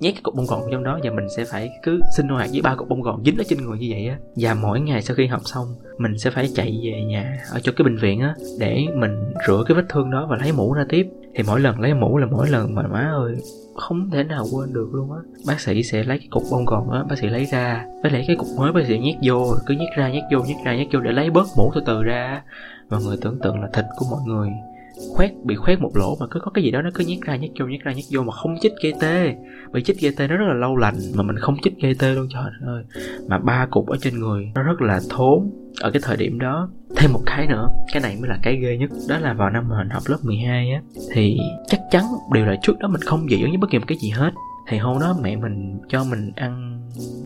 nhét 0.00 0.14
cái 0.14 0.22
cục 0.22 0.34
bông 0.34 0.46
gòn 0.46 0.62
trong 0.72 0.84
đó 0.84 0.98
và 1.02 1.10
mình 1.10 1.26
sẽ 1.36 1.44
phải 1.44 1.70
cứ 1.82 2.00
sinh 2.16 2.28
hoạt 2.28 2.48
với 2.52 2.60
ba 2.62 2.74
cục 2.74 2.88
bông 2.88 3.02
gòn 3.02 3.22
dính 3.24 3.36
ở 3.38 3.44
trên 3.48 3.58
người 3.58 3.78
như 3.78 3.86
vậy 3.90 4.06
á. 4.06 4.18
Và 4.36 4.54
mỗi 4.54 4.80
ngày 4.80 5.02
sau 5.02 5.16
khi 5.16 5.26
học 5.26 5.40
xong, 5.44 5.66
mình 5.98 6.18
sẽ 6.18 6.30
phải 6.30 6.48
chạy 6.54 6.80
về 6.84 7.04
nhà 7.04 7.38
ở 7.50 7.60
cho 7.60 7.72
cái 7.76 7.84
bệnh 7.84 7.96
viện 7.96 8.20
á 8.20 8.34
để 8.60 8.84
mình 8.94 9.32
rửa 9.46 9.64
cái 9.68 9.76
vết 9.76 9.84
thương 9.88 10.10
đó 10.10 10.26
và 10.30 10.36
lấy 10.36 10.52
mũ 10.52 10.72
ra 10.72 10.84
tiếp 10.88 11.06
thì 11.34 11.42
mỗi 11.46 11.60
lần 11.60 11.80
lấy 11.80 11.94
mũ 11.94 12.18
là 12.18 12.26
mỗi 12.26 12.48
lần 12.48 12.74
mà 12.74 12.82
má 12.82 13.10
ơi, 13.14 13.36
không 13.74 14.10
thể 14.10 14.24
nào 14.24 14.46
quên 14.52 14.72
được 14.72 14.88
luôn 14.92 15.12
á. 15.12 15.18
Bác 15.46 15.60
sĩ 15.60 15.82
sẽ 15.82 16.04
lấy 16.04 16.18
cái 16.18 16.28
cục 16.30 16.42
bông 16.50 16.64
gòn 16.64 16.90
á, 16.90 17.04
bác 17.08 17.18
sĩ 17.18 17.26
lấy 17.26 17.44
ra. 17.44 17.84
Với 18.02 18.12
lấy 18.12 18.24
cái 18.26 18.36
cục 18.36 18.48
mới 18.58 18.72
bác 18.72 18.86
sĩ 18.88 18.98
nhét 18.98 19.16
vô, 19.22 19.54
cứ 19.66 19.74
nhét 19.74 19.88
ra, 19.96 20.10
nhét 20.10 20.24
vô, 20.32 20.44
nhét 20.44 20.56
ra, 20.64 20.76
nhét 20.76 20.86
vô 20.92 21.00
để 21.00 21.12
lấy 21.12 21.30
bớt 21.30 21.46
mũ 21.56 21.72
từ 21.74 21.80
từ 21.86 22.02
ra 22.02 22.42
mọi 22.90 23.02
người 23.02 23.16
tưởng 23.20 23.38
tượng 23.42 23.60
là 23.60 23.68
thịt 23.72 23.84
của 23.96 24.06
mọi 24.10 24.20
người 24.26 24.50
khoét, 25.16 25.30
bị 25.44 25.54
khoét 25.54 25.80
một 25.80 25.90
lỗ 25.94 26.16
mà 26.20 26.26
cứ 26.30 26.40
có 26.40 26.50
cái 26.50 26.64
gì 26.64 26.70
đó 26.70 26.82
nó 26.82 26.90
cứ 26.94 27.04
nhét 27.06 27.18
ra, 27.20 27.36
nhét 27.36 27.50
vô, 27.60 27.66
nhét 27.66 27.80
ra, 27.80 27.92
nhét 27.92 28.04
vô 28.10 28.22
mà 28.22 28.32
không 28.32 28.54
chích 28.60 28.72
gây 28.82 28.92
tê. 29.00 29.34
Bị 29.72 29.82
chích 29.82 30.00
gây 30.00 30.12
tê 30.16 30.28
nó 30.28 30.36
rất 30.36 30.46
là 30.48 30.54
lâu 30.54 30.76
lành 30.76 30.94
mà 31.16 31.22
mình 31.22 31.36
không 31.36 31.56
chích 31.62 31.74
gây 31.82 31.94
tê 31.98 32.14
luôn 32.14 32.26
trời 32.30 32.42
ơi. 32.66 32.84
Mà 33.28 33.38
ba 33.38 33.66
cục 33.70 33.86
ở 33.86 33.96
trên 34.00 34.20
người 34.20 34.52
nó 34.54 34.62
rất 34.62 34.80
là 34.80 35.00
thốn 35.10 35.50
ở 35.80 35.90
cái 35.90 36.02
thời 36.04 36.16
điểm 36.16 36.38
đó. 36.38 36.70
Thêm 36.96 37.12
một 37.12 37.20
cái 37.26 37.46
nữa, 37.46 37.68
cái 37.92 38.02
này 38.02 38.16
mới 38.20 38.28
là 38.28 38.38
cái 38.42 38.56
ghê 38.56 38.76
nhất, 38.76 38.90
đó 39.08 39.18
là 39.18 39.34
vào 39.34 39.50
năm 39.50 39.68
mình 39.68 39.88
học 39.90 40.02
lớp 40.06 40.18
12 40.22 40.70
á, 40.70 40.82
thì 41.12 41.38
chắc 41.66 41.80
chắn 41.90 42.04
điều 42.32 42.44
là 42.44 42.56
trước 42.62 42.78
đó 42.78 42.88
mình 42.88 43.00
không 43.00 43.28
dị 43.28 43.42
ứng 43.42 43.50
với 43.50 43.58
bất 43.58 43.70
kỳ 43.70 43.78
một 43.78 43.84
cái 43.88 43.98
gì 43.98 44.10
hết. 44.10 44.30
Thì 44.70 44.78
hôm 44.78 45.00
đó 45.00 45.16
mẹ 45.22 45.36
mình 45.36 45.78
cho 45.88 46.04
mình 46.10 46.32
ăn, 46.36 46.80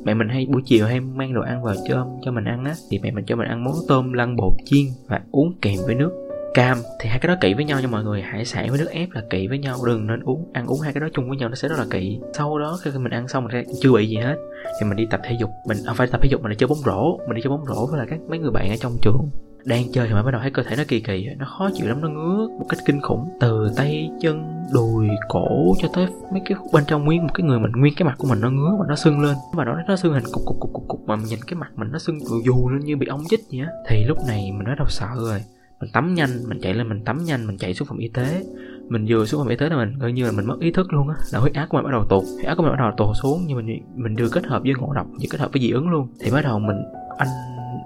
mẹ 0.04 0.14
mình 0.14 0.28
hay 0.28 0.46
buổi 0.46 0.62
chiều 0.64 0.86
hay 0.86 1.00
mang 1.00 1.34
đồ 1.34 1.40
ăn 1.40 1.62
vào 1.62 1.74
cho 1.88 2.06
cho 2.24 2.32
mình 2.32 2.44
ăn 2.44 2.64
á, 2.64 2.74
thì 2.90 2.98
mẹ 3.02 3.10
mình 3.10 3.24
cho 3.26 3.36
mình 3.36 3.48
ăn 3.48 3.64
món 3.64 3.74
tôm 3.88 4.12
lăn 4.12 4.36
bột 4.36 4.52
chiên 4.64 4.84
và 5.08 5.20
uống 5.30 5.52
kèm 5.62 5.76
với 5.86 5.94
nước 5.94 6.21
cam 6.54 6.78
thì 7.00 7.08
hai 7.08 7.18
cái 7.18 7.28
đó 7.28 7.36
kỵ 7.40 7.54
với 7.54 7.64
nhau 7.64 7.80
nha 7.80 7.86
mọi 7.86 8.04
người. 8.04 8.22
Hải 8.22 8.44
sản 8.44 8.68
với 8.68 8.78
nước 8.78 8.90
ép 8.90 9.08
là 9.12 9.22
kỵ 9.30 9.46
với 9.48 9.58
nhau, 9.58 9.76
đừng 9.86 10.06
nên 10.06 10.20
uống, 10.20 10.50
ăn 10.52 10.66
uống 10.66 10.80
hai 10.80 10.92
cái 10.92 11.00
đó 11.00 11.08
chung 11.12 11.28
với 11.28 11.36
nhau 11.36 11.48
nó 11.48 11.54
sẽ 11.54 11.68
rất 11.68 11.78
là 11.78 11.86
kỵ. 11.90 12.18
Sau 12.34 12.58
đó 12.58 12.78
khi 12.82 12.90
mình 12.90 13.12
ăn 13.12 13.28
xong 13.28 13.44
mình 13.44 13.64
chưa 13.80 13.92
bị 13.92 14.06
gì 14.06 14.16
hết, 14.16 14.36
thì 14.80 14.86
mình 14.86 14.96
đi 14.96 15.06
tập 15.10 15.20
thể 15.24 15.36
dục. 15.40 15.50
Mình 15.68 15.78
không 15.86 15.96
phải 15.96 16.06
tập 16.06 16.20
thể 16.22 16.28
dục 16.30 16.42
mình 16.42 16.50
đi 16.50 16.56
chơi 16.56 16.68
bóng 16.68 16.78
rổ. 16.78 17.18
Mình 17.26 17.34
đi 17.36 17.42
chơi 17.42 17.50
bóng 17.50 17.64
rổ 17.66 17.86
với 17.86 17.98
là 18.00 18.06
các 18.10 18.20
mấy 18.28 18.38
người 18.38 18.50
bạn 18.50 18.70
ở 18.70 18.76
trong 18.80 18.92
trường. 19.02 19.30
Đang 19.64 19.92
chơi 19.92 20.08
thì 20.08 20.14
mới 20.14 20.22
bắt 20.22 20.30
đầu 20.30 20.40
thấy 20.40 20.50
cơ 20.50 20.62
thể 20.62 20.76
nó 20.76 20.82
kỳ 20.88 21.00
kỳ, 21.00 21.26
nó 21.38 21.46
khó 21.46 21.70
chịu 21.74 21.88
lắm, 21.88 22.00
nó 22.00 22.08
ngứa 22.08 22.48
một 22.58 22.66
cách 22.68 22.78
kinh 22.86 23.00
khủng. 23.00 23.28
Từ 23.40 23.70
tay, 23.76 24.10
chân, 24.20 24.64
đùi, 24.72 25.08
cổ 25.28 25.74
cho 25.82 25.88
tới 25.94 26.06
mấy 26.32 26.42
cái 26.44 26.54
khúc 26.54 26.72
bên 26.72 26.84
trong 26.86 27.04
nguyên 27.04 27.22
một 27.22 27.32
cái 27.34 27.46
người 27.46 27.58
mình, 27.58 27.72
nguyên 27.72 27.94
cái 27.96 28.06
mặt 28.06 28.14
của 28.18 28.28
mình 28.28 28.40
nó 28.40 28.50
ngứa 28.50 28.76
và 28.78 28.84
nó 28.88 28.96
sưng 28.96 29.20
lên. 29.20 29.36
Và 29.54 29.64
nó 29.64 29.76
nó 29.88 29.96
sưng 29.96 30.12
hình 30.12 30.24
cục 30.32 30.42
cục 30.46 30.60
cục 30.60 30.72
cục 30.72 30.88
cục. 30.88 31.00
Mà 31.06 31.16
mình 31.16 31.26
nhìn 31.26 31.38
cái 31.46 31.54
mặt 31.54 31.70
mình 31.76 31.88
nó 31.92 31.98
sưng, 31.98 32.18
dù 32.44 32.68
lên 32.68 32.80
như 32.80 32.96
bị 32.96 33.06
ống 33.06 33.24
chích 33.28 33.40
vậy 33.50 33.60
á. 33.60 33.68
Thì 33.88 34.04
lúc 34.04 34.18
này 34.28 34.52
mình 34.52 34.64
nói 34.64 34.74
đầu 34.78 34.86
sợ 34.88 35.08
rồi 35.16 35.40
mình 35.82 35.90
tắm 35.92 36.14
nhanh 36.14 36.30
mình 36.48 36.60
chạy 36.60 36.74
lên 36.74 36.88
mình 36.88 37.04
tắm 37.04 37.24
nhanh 37.24 37.46
mình 37.46 37.58
chạy 37.58 37.74
xuống 37.74 37.88
phòng 37.88 37.98
y 37.98 38.08
tế. 38.08 38.42
Mình 38.88 39.06
vừa 39.08 39.24
xuống 39.24 39.40
phòng 39.40 39.48
y 39.48 39.56
tế 39.56 39.68
là 39.68 39.76
mình 39.76 39.98
gần 39.98 40.14
như 40.14 40.24
là 40.24 40.32
mình 40.32 40.46
mất 40.46 40.60
ý 40.60 40.70
thức 40.70 40.92
luôn 40.92 41.08
á 41.08 41.14
là 41.32 41.38
huyết 41.38 41.54
áp 41.54 41.66
của 41.66 41.76
mình 41.76 41.84
bắt 41.84 41.90
đầu 41.92 42.04
tụt 42.10 42.24
huyết 42.34 42.46
áp 42.46 42.54
của 42.54 42.62
mình 42.62 42.72
bắt 42.72 42.78
đầu 42.78 42.90
tụt 42.96 43.16
xuống 43.22 43.44
nhưng 43.46 43.56
mình 43.56 43.82
mình 43.94 44.16
đưa 44.16 44.28
kết 44.28 44.46
hợp 44.46 44.62
với 44.62 44.72
ngộ 44.78 44.92
độc 44.92 45.06
với 45.18 45.26
kết 45.30 45.40
hợp 45.40 45.52
với 45.52 45.62
dị 45.62 45.70
ứng 45.70 45.88
luôn. 45.88 46.08
Thì 46.20 46.30
bắt 46.30 46.44
đầu 46.44 46.58
mình 46.58 46.76
anh 47.18 47.28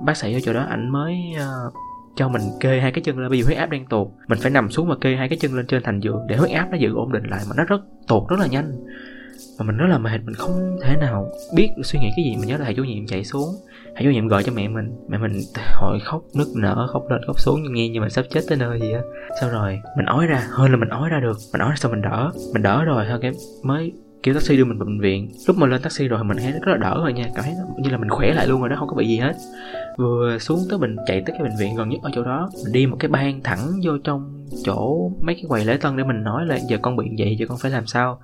bác 0.05 0.17
sĩ 0.17 0.35
ở 0.35 0.41
chỗ 0.45 0.53
đó 0.53 0.65
ảnh 0.69 0.93
mới 0.93 1.15
uh, 1.37 1.73
cho 2.17 2.29
mình 2.29 2.43
kê 2.61 2.81
hai 2.81 2.93
cái 2.93 3.03
chân 3.05 3.19
lên 3.19 3.31
bây 3.31 3.39
giờ 3.39 3.45
huyết 3.47 3.59
áp 3.59 3.67
đang 3.67 3.87
tụt. 3.87 4.09
Mình 4.29 4.39
phải 4.43 4.51
nằm 4.51 4.71
xuống 4.71 4.89
và 4.89 4.97
kê 5.01 5.17
hai 5.17 5.29
cái 5.29 5.39
chân 5.39 5.55
lên 5.55 5.67
trên 5.67 5.83
thành 5.83 6.01
giường 6.01 6.27
để 6.29 6.37
huyết 6.37 6.51
áp 6.51 6.69
nó 6.71 6.77
giữ 6.77 6.95
ổn 6.95 7.13
định 7.13 7.25
lại 7.25 7.41
mà 7.49 7.55
nó 7.57 7.65
rất 7.65 7.81
tụt 8.09 8.29
rất 8.29 8.41
là 8.41 8.47
nhanh. 8.47 8.73
Mà 9.59 9.67
mình 9.67 9.77
rất 9.77 9.87
là 9.89 9.99
mệt 9.99 10.19
mình 10.25 10.35
không 10.35 10.79
thể 10.83 10.97
nào 11.01 11.29
biết 11.55 11.69
suy 11.85 11.99
nghĩ 11.99 12.09
cái 12.17 12.25
gì 12.25 12.37
mình 12.37 12.49
nhớ 12.49 12.57
là 12.57 12.65
thầy 12.65 12.75
chủ 12.75 12.85
nhiệm 12.85 13.07
chạy 13.07 13.25
xuống 13.25 13.49
hãy 13.97 14.05
chủ 14.05 14.11
nhiệm 14.11 14.29
gọi 14.29 14.43
cho 14.43 14.53
mẹ 14.53 14.69
mình. 14.69 14.91
Mẹ 15.09 15.19
mình 15.19 15.41
hồi 15.81 15.99
khóc, 16.05 16.23
nức 16.35 16.49
nở, 16.57 16.87
khóc 16.93 17.03
lên, 17.11 17.21
khóc 17.27 17.41
xuống 17.41 17.63
nhưng 17.63 17.75
nghe 17.75 17.89
như 17.89 18.01
mình 18.01 18.11
sắp 18.11 18.25
chết 18.31 18.41
tới 18.49 18.59
nơi 18.59 18.81
gì 18.81 18.93
á. 18.93 19.01
Sau 19.41 19.51
rồi, 19.51 19.81
mình 19.97 20.07
ói 20.07 20.27
ra 20.27 20.43
hơn 20.51 20.71
là 20.71 20.77
mình 20.77 20.89
ói 20.89 21.09
ra 21.11 21.21
được. 21.21 21.37
Mình 21.53 21.61
ói 21.61 21.71
ra 21.71 21.77
sao 21.77 21.91
mình 21.91 22.03
đỡ. 22.03 22.31
Mình 22.55 22.63
đỡ 22.63 22.85
rồi, 22.85 23.05
thôi, 23.09 23.19
cái 23.23 23.33
mới 23.63 23.93
kêu 24.23 24.35
taxi 24.35 24.57
đưa 24.57 24.65
mình 24.65 24.79
vào 24.79 24.87
bệnh 24.87 25.01
viện. 25.01 25.31
Lúc 25.47 25.57
mà 25.57 25.67
lên 25.67 25.83
taxi 25.83 26.09
rồi 26.09 26.25
mình 26.25 26.37
thấy 26.37 26.53
rất 26.53 26.73
là 26.73 26.77
đỡ 26.77 27.01
rồi 27.03 27.13
nha. 27.13 27.25
Cảm 27.35 27.45
thấy 27.45 27.55
như 27.79 27.91
là 27.91 27.99
mình 27.99 28.09
khỏe 28.09 28.35
lại 28.35 28.47
luôn 28.47 28.61
rồi 28.61 28.69
đó 28.69 28.77
không 28.79 28.89
có 28.89 28.95
bị 28.95 29.09
gì 29.09 29.17
hết. 29.17 29.35
Vừa 29.99 30.39
xuống 30.41 30.59
tới 30.71 30.79
mình 30.79 30.97
chạy 31.07 31.23
tới 31.27 31.35
cái 31.39 31.43
bệnh 31.43 31.57
viện 31.61 31.77
gần 31.77 31.89
nhất 31.89 32.01
ở 32.03 32.11
chỗ 32.15 32.25
đó. 32.25 32.51
Mình 32.65 32.73
đi 32.73 32.87
một 32.87 32.97
cái 33.01 33.09
ban 33.09 33.43
thẳng 33.43 33.59
vô 33.83 33.93
trong 34.05 34.47
chỗ 34.65 35.11
mấy 35.21 35.35
cái 35.35 35.45
quầy 35.49 35.65
lễ 35.65 35.77
tân 35.77 35.97
để 35.97 36.05
mình 36.05 36.23
nói 36.23 36.47
là 36.47 36.59
giờ 36.69 36.79
con 36.83 36.97
bị 36.97 37.05
vậy 37.19 37.37
giờ 37.39 37.47
con 37.49 37.59
phải 37.59 37.71
làm 37.71 37.87
sao? 37.87 38.21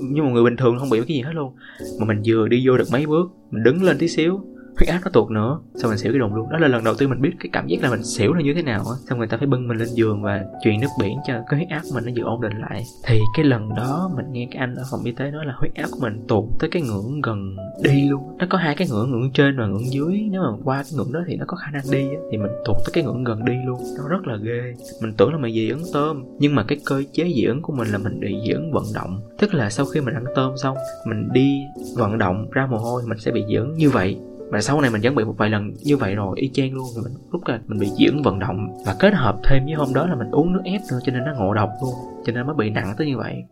Như 0.00 0.22
một 0.22 0.30
người 0.30 0.44
bình 0.44 0.56
thường, 0.56 0.78
không 0.78 0.90
bị 0.90 0.98
cái 0.98 1.16
gì 1.16 1.20
hết 1.20 1.32
luôn. 1.34 1.52
Mà 2.00 2.06
mình 2.06 2.22
vừa 2.26 2.48
đi 2.48 2.66
vô 2.66 2.76
được 2.76 2.88
mấy 2.92 3.06
bước, 3.06 3.30
mình 3.50 3.62
đứng 3.62 3.82
lên 3.82 3.98
tí 3.98 4.08
xíu 4.08 4.40
huyết 4.76 4.88
áp 4.88 5.00
nó 5.04 5.10
tụt 5.10 5.30
nữa, 5.30 5.60
xong 5.74 5.90
mình 5.90 5.98
xỉu 5.98 6.12
cái 6.12 6.18
đùng 6.18 6.34
luôn. 6.34 6.50
Đó 6.50 6.58
là 6.58 6.68
lần 6.68 6.84
đầu 6.84 6.94
tiên 6.94 7.10
mình 7.10 7.20
biết 7.20 7.32
cái 7.40 7.48
cảm 7.52 7.66
giác 7.66 7.82
là 7.82 7.90
mình 7.90 8.04
xỉu 8.04 8.32
là 8.32 8.42
như 8.42 8.54
thế 8.54 8.62
nào 8.62 8.78
á. 8.78 8.96
Xong 9.08 9.18
người 9.18 9.28
ta 9.28 9.36
phải 9.36 9.46
bưng 9.46 9.68
mình 9.68 9.78
lên 9.78 9.88
giường 9.88 10.22
và 10.22 10.44
truyền 10.64 10.80
nước 10.80 10.88
biển 11.00 11.18
cho 11.26 11.34
cái 11.48 11.58
huyết 11.58 11.68
áp 11.68 11.80
của 11.84 11.90
mình 11.94 12.04
nó 12.06 12.12
giữ 12.12 12.22
ổn 12.22 12.40
định 12.40 12.52
lại. 12.58 12.82
Thì 13.06 13.20
cái 13.36 13.44
lần 13.44 13.74
đó 13.74 14.10
mình 14.16 14.26
nghe 14.32 14.48
cái 14.50 14.60
anh 14.60 14.74
ở 14.74 14.82
phòng 14.90 15.00
y 15.04 15.12
tế 15.12 15.30
nói 15.30 15.46
là 15.46 15.54
huyết 15.56 15.74
áp 15.74 15.86
của 15.90 15.98
mình 16.00 16.24
tụt 16.28 16.44
tới 16.60 16.70
cái 16.70 16.82
ngưỡng 16.82 17.20
gần 17.20 17.56
đi 17.82 18.08
luôn. 18.08 18.36
Nó 18.38 18.46
có 18.50 18.58
hai 18.58 18.74
cái 18.76 18.88
ngưỡng 18.90 19.10
ngưỡng 19.10 19.30
trên 19.32 19.58
và 19.58 19.66
ngưỡng 19.66 19.92
dưới. 19.92 20.28
Nếu 20.30 20.42
mà 20.42 20.48
qua 20.64 20.76
cái 20.82 20.92
ngưỡng 20.96 21.12
đó 21.12 21.20
thì 21.26 21.36
nó 21.36 21.44
có 21.48 21.56
khả 21.56 21.70
năng 21.70 21.82
đi 21.92 22.08
á. 22.08 22.20
Thì 22.32 22.38
mình 22.38 22.50
tụt 22.64 22.76
tới 22.76 22.92
cái 22.92 23.04
ngưỡng 23.04 23.24
gần 23.24 23.44
đi 23.44 23.54
luôn. 23.66 23.80
Nó 23.98 24.08
rất 24.08 24.26
là 24.26 24.36
ghê. 24.36 24.74
Mình 25.02 25.14
tưởng 25.16 25.32
là 25.32 25.38
mình 25.38 25.54
dị 25.54 25.68
ứng 25.68 25.82
tôm, 25.92 26.24
nhưng 26.38 26.54
mà 26.54 26.64
cái 26.68 26.78
cơ 26.86 27.02
chế 27.12 27.24
dị 27.36 27.44
ứng 27.44 27.62
của 27.62 27.72
mình 27.72 27.88
là 27.88 27.98
mình 27.98 28.20
bị 28.20 28.36
dị 28.46 28.52
ứng 28.52 28.72
vận 28.72 28.84
động. 28.94 29.20
Tức 29.38 29.54
là 29.54 29.70
sau 29.70 29.86
khi 29.86 30.00
mình 30.00 30.14
ăn 30.14 30.24
tôm 30.34 30.52
xong, 30.56 30.76
mình 31.06 31.28
đi 31.32 31.60
vận 31.96 32.18
động 32.18 32.50
ra 32.50 32.66
mồ 32.66 32.78
hôi, 32.78 33.02
mình 33.08 33.18
sẽ 33.18 33.30
bị 33.30 33.44
dị 33.48 33.54
ứng 33.54 33.74
như 33.74 33.90
vậy 33.90 34.18
và 34.50 34.60
sau 34.60 34.80
này 34.80 34.90
mình 34.90 35.00
vẫn 35.04 35.14
bị 35.14 35.24
một 35.24 35.34
vài 35.38 35.50
lần 35.50 35.72
như 35.84 35.96
vậy 35.96 36.14
rồi, 36.14 36.36
y 36.40 36.48
chang 36.48 36.72
luôn. 36.72 36.86
Rồi 36.94 37.04
mình, 37.04 37.14
lúc 37.32 37.42
là 37.46 37.60
mình 37.66 37.78
bị 37.78 37.90
dưỡng 37.98 38.22
vận 38.22 38.38
động. 38.38 38.82
Và 38.86 38.96
kết 38.98 39.14
hợp 39.14 39.36
thêm 39.44 39.64
với 39.64 39.74
hôm 39.74 39.94
đó 39.94 40.06
là 40.06 40.14
mình 40.14 40.30
uống 40.30 40.52
nước 40.52 40.62
ép 40.64 40.80
nữa, 40.90 40.98
cho 41.04 41.12
nên 41.12 41.24
nó 41.24 41.32
ngộ 41.38 41.54
độc 41.54 41.70
luôn, 41.82 41.94
cho 42.26 42.32
nên 42.32 42.46
mới 42.46 42.54
bị 42.54 42.70
nặng 42.70 42.94
tới 42.98 43.06
như 43.06 43.16
vậy. 43.16 43.44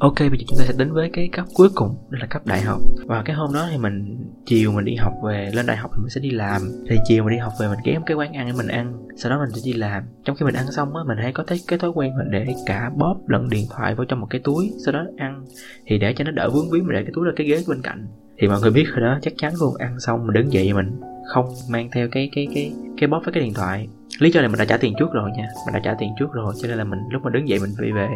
Ok, 0.00 0.14
bây 0.18 0.38
giờ 0.38 0.44
chúng 0.48 0.58
ta 0.58 0.64
sẽ 0.64 0.74
đến 0.78 0.92
với 0.92 1.10
cái 1.12 1.28
cấp 1.32 1.46
cuối 1.54 1.68
cùng, 1.74 1.88
đó 2.10 2.18
là 2.20 2.26
cấp 2.26 2.46
đại 2.46 2.60
học. 2.60 2.80
Và 3.06 3.22
cái 3.22 3.36
hôm 3.36 3.54
đó 3.54 3.68
thì 3.70 3.78
mình 3.78 4.24
chiều 4.46 4.72
mình 4.72 4.84
đi 4.84 4.94
học 4.94 5.12
về, 5.24 5.50
lên 5.54 5.66
đại 5.66 5.76
học 5.76 5.90
thì 5.94 6.00
mình 6.02 6.10
sẽ 6.10 6.20
đi 6.20 6.30
làm. 6.30 6.62
Thì 6.90 6.96
chiều 7.04 7.24
mình 7.24 7.32
đi 7.32 7.38
học 7.38 7.52
về 7.60 7.68
mình 7.68 7.78
ghé 7.84 7.98
một 7.98 8.04
cái 8.06 8.16
quán 8.16 8.32
ăn 8.32 8.46
để 8.46 8.52
mình 8.56 8.68
ăn. 8.68 9.08
Sau 9.16 9.30
đó 9.30 9.38
mình 9.38 9.50
sẽ 9.54 9.60
đi 9.64 9.72
làm. 9.72 10.02
Trong 10.24 10.36
khi 10.36 10.44
mình 10.44 10.54
ăn 10.54 10.66
xong 10.72 10.96
á, 10.96 11.02
mình 11.06 11.18
hay 11.18 11.32
có 11.32 11.44
thấy 11.46 11.60
cái 11.68 11.78
thói 11.78 11.90
quen 11.90 12.12
mình 12.18 12.30
để 12.30 12.54
cả 12.66 12.90
bóp 12.96 13.16
lẫn 13.28 13.48
điện 13.48 13.66
thoại 13.70 13.94
vào 13.94 14.04
trong 14.04 14.20
một 14.20 14.26
cái 14.30 14.40
túi, 14.44 14.72
sau 14.84 14.92
đó 14.92 15.06
ăn. 15.16 15.44
Thì 15.86 15.98
để 15.98 16.14
cho 16.16 16.24
nó 16.24 16.30
đỡ 16.30 16.50
vướng 16.50 16.70
víu 16.70 16.82
mình 16.82 16.96
để 16.96 17.02
cái 17.02 17.12
túi 17.14 17.26
ra 17.26 17.32
cái 17.36 17.46
ghế 17.46 17.64
bên 17.68 17.82
cạnh. 17.82 18.06
Thì 18.38 18.48
mọi 18.48 18.60
người 18.60 18.70
biết 18.70 18.84
rồi 18.88 19.00
đó, 19.00 19.18
chắc 19.22 19.32
chắn 19.36 19.52
luôn 19.60 19.74
ăn 19.78 20.00
xong 20.00 20.26
mình 20.26 20.34
đứng 20.34 20.52
dậy 20.52 20.72
mình 20.72 21.00
không 21.34 21.46
mang 21.70 21.88
theo 21.92 22.08
cái 22.12 22.30
cái 22.32 22.48
cái 22.54 22.72
cái 23.00 23.08
bóp 23.08 23.20
với 23.24 23.32
cái 23.32 23.42
điện 23.42 23.54
thoại 23.54 23.88
lý 24.18 24.30
do 24.30 24.40
là 24.40 24.48
mình 24.48 24.58
đã 24.58 24.64
trả 24.64 24.76
tiền 24.76 24.94
trước 24.98 25.12
rồi 25.12 25.30
nha. 25.36 25.46
Mình 25.66 25.74
đã 25.74 25.80
trả 25.84 25.94
tiền 25.98 26.10
trước 26.18 26.32
rồi, 26.32 26.54
cho 26.62 26.68
nên 26.68 26.78
là 26.78 26.84
mình, 26.84 26.98
lúc 27.10 27.22
mà 27.22 27.30
đứng 27.30 27.48
dậy 27.48 27.58
mình 27.62 27.70
đi 27.80 27.92
về. 27.92 28.08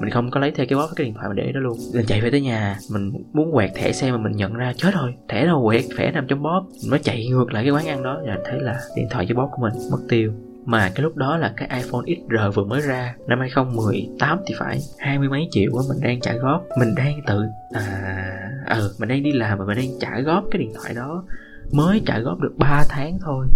Mình 0.00 0.10
không 0.10 0.30
có 0.30 0.40
lấy 0.40 0.50
theo 0.50 0.66
cái 0.68 0.76
bóp, 0.76 0.88
cái 0.96 1.04
điện 1.04 1.14
thoại 1.14 1.28
mình 1.28 1.36
để 1.36 1.52
đó 1.52 1.60
luôn. 1.60 1.78
Mình 1.94 2.06
chạy 2.06 2.20
về 2.20 2.30
tới 2.30 2.40
nhà, 2.40 2.78
mình 2.92 3.12
muốn 3.32 3.52
quẹt 3.52 3.70
thẻ 3.74 3.92
xe 3.92 4.10
mà 4.10 4.18
mình 4.18 4.32
nhận 4.32 4.54
ra 4.54 4.72
chết 4.76 4.94
rồi. 4.94 5.14
Thẻ 5.28 5.46
đâu 5.46 5.62
quẹt, 5.64 5.84
thẻ 5.98 6.10
nằm 6.12 6.26
trong 6.28 6.42
bóp. 6.42 6.66
Nó 6.90 6.98
chạy 6.98 7.26
ngược 7.26 7.52
lại 7.52 7.64
cái 7.64 7.72
quán 7.72 7.86
ăn 7.86 8.02
đó 8.02 8.20
và 8.26 8.38
thấy 8.44 8.60
là 8.60 8.80
điện 8.96 9.06
thoại 9.10 9.26
với 9.26 9.34
bóp 9.34 9.48
của 9.52 9.62
mình 9.62 9.72
mất 9.90 9.98
tiêu. 10.08 10.32
Mà 10.64 10.90
cái 10.94 11.02
lúc 11.02 11.16
đó 11.16 11.36
là 11.36 11.52
cái 11.56 11.68
iPhone 11.82 12.02
XR 12.06 12.54
vừa 12.54 12.64
mới 12.64 12.80
ra, 12.80 13.14
năm 13.26 13.40
2018 13.40 14.38
thì 14.46 14.54
phải. 14.58 14.78
Hai 14.98 15.18
mươi 15.18 15.28
mấy 15.28 15.48
triệu 15.50 15.72
á, 15.76 15.82
mình 15.88 16.02
đang 16.02 16.20
trả 16.20 16.32
góp. 16.32 16.64
Mình 16.78 16.94
đang 16.94 17.20
tự 17.26 17.42
à 17.74 18.38
ừ 18.68 18.94
mình 18.98 19.08
đang 19.08 19.22
đi 19.22 19.32
làm 19.32 19.58
mà 19.58 19.64
mình 19.64 19.76
đang 19.76 19.98
trả 20.00 20.20
góp 20.20 20.44
cái 20.50 20.58
điện 20.58 20.72
thoại 20.74 20.94
đó 20.94 21.24
mới 21.72 22.02
trả 22.06 22.18
góp 22.18 22.40
được 22.40 22.54
3 22.58 22.84
tháng 22.88 23.18
thôi. 23.20 23.46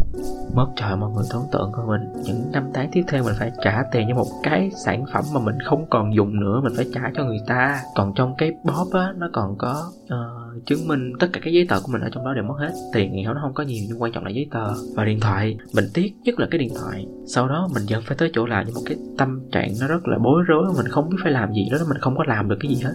Mất 0.54 0.66
trời 0.76 0.96
mọi 0.96 1.10
người 1.10 1.24
tưởng 1.32 1.42
tượng 1.52 1.72
coi 1.72 1.86
mình 1.86 2.22
những 2.24 2.52
năm 2.52 2.64
tháng 2.74 2.88
tiếp 2.92 3.02
theo 3.08 3.24
mình 3.24 3.34
phải 3.38 3.52
trả 3.64 3.82
tiền 3.92 4.06
cho 4.08 4.14
một 4.14 4.26
cái 4.42 4.70
sản 4.84 5.04
phẩm 5.12 5.24
mà 5.34 5.40
mình 5.40 5.58
không 5.64 5.86
còn 5.90 6.14
dùng 6.14 6.40
nữa 6.40 6.60
mình 6.64 6.72
phải 6.76 6.86
trả 6.94 7.00
cho 7.14 7.24
người 7.24 7.40
ta. 7.46 7.80
Còn 7.94 8.12
trong 8.16 8.34
cái 8.38 8.52
bóp 8.64 8.86
á 8.92 9.12
nó 9.16 9.28
còn 9.32 9.58
có 9.58 9.82
uh, 10.04 10.66
chứng 10.66 10.88
minh 10.88 11.12
tất 11.18 11.26
cả 11.32 11.40
các 11.44 11.50
giấy 11.50 11.66
tờ 11.68 11.80
của 11.80 11.92
mình 11.92 12.02
ở 12.02 12.08
trong 12.12 12.24
đó 12.24 12.34
đều 12.34 12.44
mất 12.44 12.54
hết. 12.58 12.72
Tiền 12.92 13.12
thì 13.14 13.24
nó 13.24 13.38
không 13.42 13.54
có 13.54 13.62
nhiều 13.62 13.84
nhưng 13.88 14.02
quan 14.02 14.12
trọng 14.12 14.24
là 14.24 14.30
giấy 14.30 14.48
tờ. 14.50 14.74
Và 14.96 15.04
điện 15.04 15.20
thoại 15.20 15.56
mình 15.74 15.84
tiếc 15.94 16.14
nhất 16.24 16.40
là 16.40 16.46
cái 16.50 16.58
điện 16.58 16.72
thoại. 16.80 17.06
Sau 17.26 17.48
đó 17.48 17.68
mình 17.74 17.82
vẫn 17.90 18.02
phải 18.06 18.16
tới 18.16 18.30
chỗ 18.32 18.46
làm 18.46 18.64
với 18.64 18.74
một 18.74 18.82
cái 18.86 18.96
tâm 19.18 19.40
trạng 19.52 19.68
nó 19.80 19.86
rất 19.86 20.08
là 20.08 20.18
bối 20.18 20.42
rối 20.46 20.72
mình 20.76 20.88
không 20.88 21.10
biết 21.10 21.16
phải 21.22 21.32
làm 21.32 21.52
gì 21.52 21.68
đó 21.72 21.78
mình 21.88 21.98
không 21.98 22.16
có 22.16 22.24
làm 22.26 22.48
được 22.48 22.56
cái 22.60 22.74
gì 22.74 22.82
hết 22.82 22.94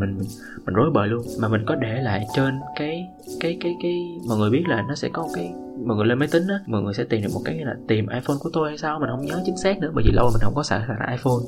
mình 0.00 0.18
mình 0.18 0.28
mình 0.66 0.74
rối 0.74 0.90
bời 0.90 1.08
luôn. 1.08 1.22
Mà 1.40 1.48
mình 1.48 1.62
có 1.66 1.74
để 1.74 2.00
lại 2.02 2.26
trên 2.36 2.60
cái 2.76 3.08
cái 3.40 3.58
cái 3.60 3.74
cái, 3.82 4.18
mọi 4.28 4.38
người 4.38 4.50
biết 4.50 4.64
là 4.68 4.84
nó 4.88 4.94
sẽ 4.94 5.08
có 5.12 5.28
cái, 5.34 5.52
mọi 5.86 5.96
người 5.96 6.06
lên 6.06 6.18
máy 6.18 6.28
tính 6.32 6.48
á, 6.48 6.60
mọi 6.66 6.82
người 6.82 6.94
sẽ 6.94 7.04
tìm 7.04 7.22
được 7.22 7.30
một 7.34 7.40
cái 7.44 7.58
là 7.58 7.74
tìm 7.88 8.06
iphone 8.08 8.36
của 8.40 8.50
tôi 8.52 8.68
hay 8.68 8.78
sao 8.78 8.98
mình 9.00 9.08
không 9.10 9.26
nhớ 9.26 9.42
chính 9.44 9.56
xác 9.56 9.78
nữa, 9.78 9.90
bởi 9.94 10.04
vì 10.06 10.12
lâu 10.12 10.30
mình 10.32 10.40
không 10.40 10.54
có 10.54 10.62
xài 10.62 10.80
xài 10.88 11.10
iphone. 11.10 11.44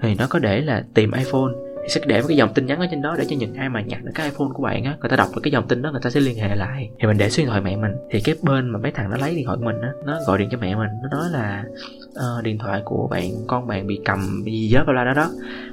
Thì 0.00 0.14
nó 0.14 0.26
có 0.30 0.38
để 0.38 0.60
là 0.60 0.84
tìm 0.94 1.10
iphone 1.12 1.52
thì 1.82 1.88
sẽ 1.88 2.00
để 2.06 2.20
một 2.20 2.26
cái 2.28 2.36
dòng 2.36 2.54
tin 2.54 2.66
nhắn 2.66 2.80
ở 2.80 2.86
trên 2.90 3.02
đó 3.02 3.16
để 3.18 3.24
cho 3.28 3.36
những 3.36 3.54
ai 3.54 3.68
mà 3.68 3.80
nhặt 3.80 4.04
được 4.04 4.12
cái 4.14 4.26
iPhone 4.26 4.48
của 4.54 4.62
bạn 4.62 4.84
á 4.84 4.96
người 5.00 5.10
ta 5.10 5.16
đọc 5.16 5.28
được 5.34 5.40
cái 5.42 5.50
dòng 5.50 5.68
tin 5.68 5.82
đó 5.82 5.90
người 5.90 6.00
ta 6.04 6.10
sẽ 6.10 6.20
liên 6.20 6.36
hệ 6.36 6.56
lại. 6.56 6.90
Thì 7.00 7.06
mình 7.06 7.18
để 7.18 7.30
số 7.30 7.40
điện 7.40 7.48
thoại 7.48 7.60
mẹ 7.60 7.76
mình. 7.76 7.92
Thì 8.10 8.20
cái 8.20 8.34
bên 8.42 8.70
mà 8.70 8.78
mấy 8.78 8.92
thằng 8.92 9.10
nó 9.10 9.16
lấy 9.16 9.34
điện 9.34 9.46
thoại 9.46 9.58
của 9.58 9.64
mình 9.64 9.80
á 9.80 9.88
nó 10.04 10.18
gọi 10.26 10.38
điện 10.38 10.48
cho 10.52 10.58
mẹ 10.58 10.74
mình. 10.74 10.88
Nó 11.02 11.18
nói 11.18 11.28
là 11.32 11.64
uh, 12.08 12.44
điện 12.44 12.58
thoại 12.58 12.82
của 12.84 13.08
bạn 13.10 13.30
con 13.46 13.66
bạn 13.66 13.86
bị 13.86 14.00
cầm 14.04 14.42
bị 14.44 14.52
gì 14.52 14.74
đó 14.74 14.84
bla 14.86 15.04
đó 15.04 15.14
đó. 15.14 15.30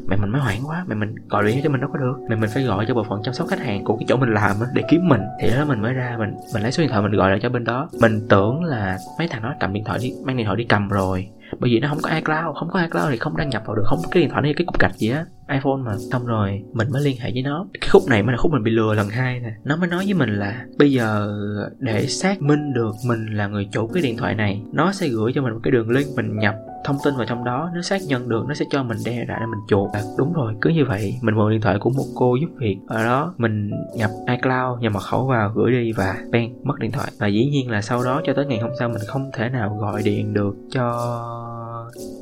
Mẹ 0.08 0.16
mình 0.22 0.32
mới 0.32 0.42
hoảng 0.42 0.62
quá. 0.66 0.86
Mẹ 0.88 0.96
mình 0.96 1.16
gọi 1.30 1.44
điện 1.44 1.60
cho 1.64 1.70
mình 1.70 1.82
đâu 1.82 1.90
có 1.94 2.00
được. 2.00 2.28
Mẹ 2.30 2.36
mình 2.36 2.50
phải 2.54 2.64
gọi 2.64 2.86
cho 2.88 2.94
bộ 2.94 3.04
phận 3.04 3.22
chăm 3.24 3.34
sóc 3.34 3.48
khách 3.48 3.60
hàng 3.60 3.84
của 3.84 3.98
cái 3.98 4.06
chỗ 4.08 4.18
mình 4.18 4.34
làm 4.34 4.56
á 4.62 4.68
để 4.74 4.84
kiếm 4.90 5.08
mình. 5.08 5.22
Thì 5.42 5.50
đó 5.50 5.66
mình 5.66 5.82
mới 5.82 5.94
ra 5.94 6.16
mình 6.20 6.34
mình 6.54 6.64
lấy 6.64 6.72
số 6.72 6.82
điện 6.82 6.90
thoại 6.90 7.02
mình 7.02 7.12
gọi 7.12 7.30
lại 7.30 7.40
cho 7.42 7.50
bên 7.50 7.64
đó. 7.64 7.90
Mình 8.02 8.28
tưởng 8.30 8.64
là 8.64 8.98
mấy 9.18 9.28
thằng 9.28 9.42
nó 9.42 9.54
cầm 9.60 9.74
điện 9.74 9.84
thoại 9.84 10.00
đi 10.02 10.14
mang 10.24 10.38
điện 10.38 10.46
thoại 10.46 10.58
đi 10.58 10.64
cầm 10.64 10.90
rồi 10.90 11.30
bởi 11.60 11.70
vì 11.70 11.80
nó 11.80 11.88
không 11.88 11.98
có 12.02 12.10
iCloud, 12.10 12.56
không 12.56 12.70
có 12.70 12.82
iCloud 12.82 13.08
thì 13.12 13.18
không 13.18 13.38
đăng 13.38 13.50
nhập 13.50 13.64
vào 13.66 13.76
được, 13.76 13.84
không 13.86 14.00
có 14.04 14.10
cái 14.12 14.24
điện 14.24 14.30
thoại 14.30 14.42
này, 14.42 14.54
cái 14.58 14.66
cục 14.66 14.80
gạch 14.80 14.96
gì 14.96 15.10
á, 15.10 15.26
iPhone 15.50 15.78
mà. 15.86 15.92
Xong 16.12 16.26
rồi 16.26 16.64
mình 16.74 16.88
mới 16.92 17.04
liên 17.04 17.18
hệ 17.20 17.32
với 17.34 17.42
nó. 17.42 17.66
Cái 17.82 17.90
khúc 17.92 18.04
này 18.10 18.24
mới 18.24 18.32
là 18.32 18.38
khúc 18.38 18.52
mình 18.52 18.64
bị 18.64 18.72
lừa 18.72 18.94
lần 18.94 19.10
hai 19.10 19.40
nè. 19.40 19.52
Nó 19.64 19.76
mới 19.76 19.88
nói 19.88 20.06
với 20.06 20.14
mình 20.14 20.30
là 20.30 20.66
bây 20.78 20.92
giờ 20.92 21.34
để 21.80 22.06
xác 22.08 22.42
minh 22.42 22.74
được 22.74 22.92
mình 23.08 23.26
là 23.26 23.48
người 23.48 23.68
chủ 23.72 23.88
cái 23.88 24.04
điện 24.04 24.18
thoại 24.18 24.36
này, 24.36 24.62
nó 24.74 24.92
sẽ 24.92 25.08
gửi 25.08 25.32
cho 25.36 25.42
mình 25.42 25.54
một 25.54 25.60
cái 25.64 25.72
đường 25.72 25.90
link 25.90 26.08
mình 26.16 26.38
nhập 26.38 26.56
thông 26.84 26.98
tin 27.04 27.16
vào 27.16 27.26
trong 27.26 27.44
đó 27.44 27.72
nó 27.76 27.82
xác 27.82 28.02
nhận 28.08 28.30
được 28.30 28.46
nó 28.48 28.54
sẽ 28.54 28.66
cho 28.70 28.84
mình 28.84 28.98
đe 29.06 29.26
ra 29.26 29.38
để 29.40 29.46
mình 29.46 29.60
chuột. 29.68 29.92
À, 29.94 30.02
đúng 30.18 30.34
rồi 30.34 30.54
cứ 30.62 30.70
như 30.70 30.86
vậy 30.86 31.20
mình 31.22 31.36
mượn 31.36 31.52
điện 31.52 31.62
thoại 31.62 31.78
của 31.80 31.90
một 31.90 32.06
cô 32.16 32.36
giúp 32.36 32.50
việc. 32.58 32.78
Ở 32.88 33.06
đó 33.06 33.34
mình 33.38 33.72
nhập 33.96 34.10
iCloud 34.28 34.82
nhập 34.82 34.94
mật 34.94 35.04
khẩu 35.04 35.26
vào 35.26 35.52
gửi 35.56 35.72
đi 35.72 35.92
và 35.92 36.16
bang 36.32 36.54
mất 36.64 36.80
điện 36.80 36.92
thoại. 36.92 37.12
Và 37.20 37.28
dĩ 37.28 37.46
nhiên 37.46 37.72
là 37.72 37.82
sau 37.82 38.04
đó 38.04 38.22
cho 38.26 38.34
tới 38.34 38.46
ngày 38.46 38.60
hôm 38.60 38.72
sau 38.80 38.90
mình 38.90 39.02
không 39.08 39.32
thể 39.34 39.50
nào 39.50 39.78
gọi 39.80 40.02
điện 40.04 40.34
được 40.34 40.56
cho 40.72 41.16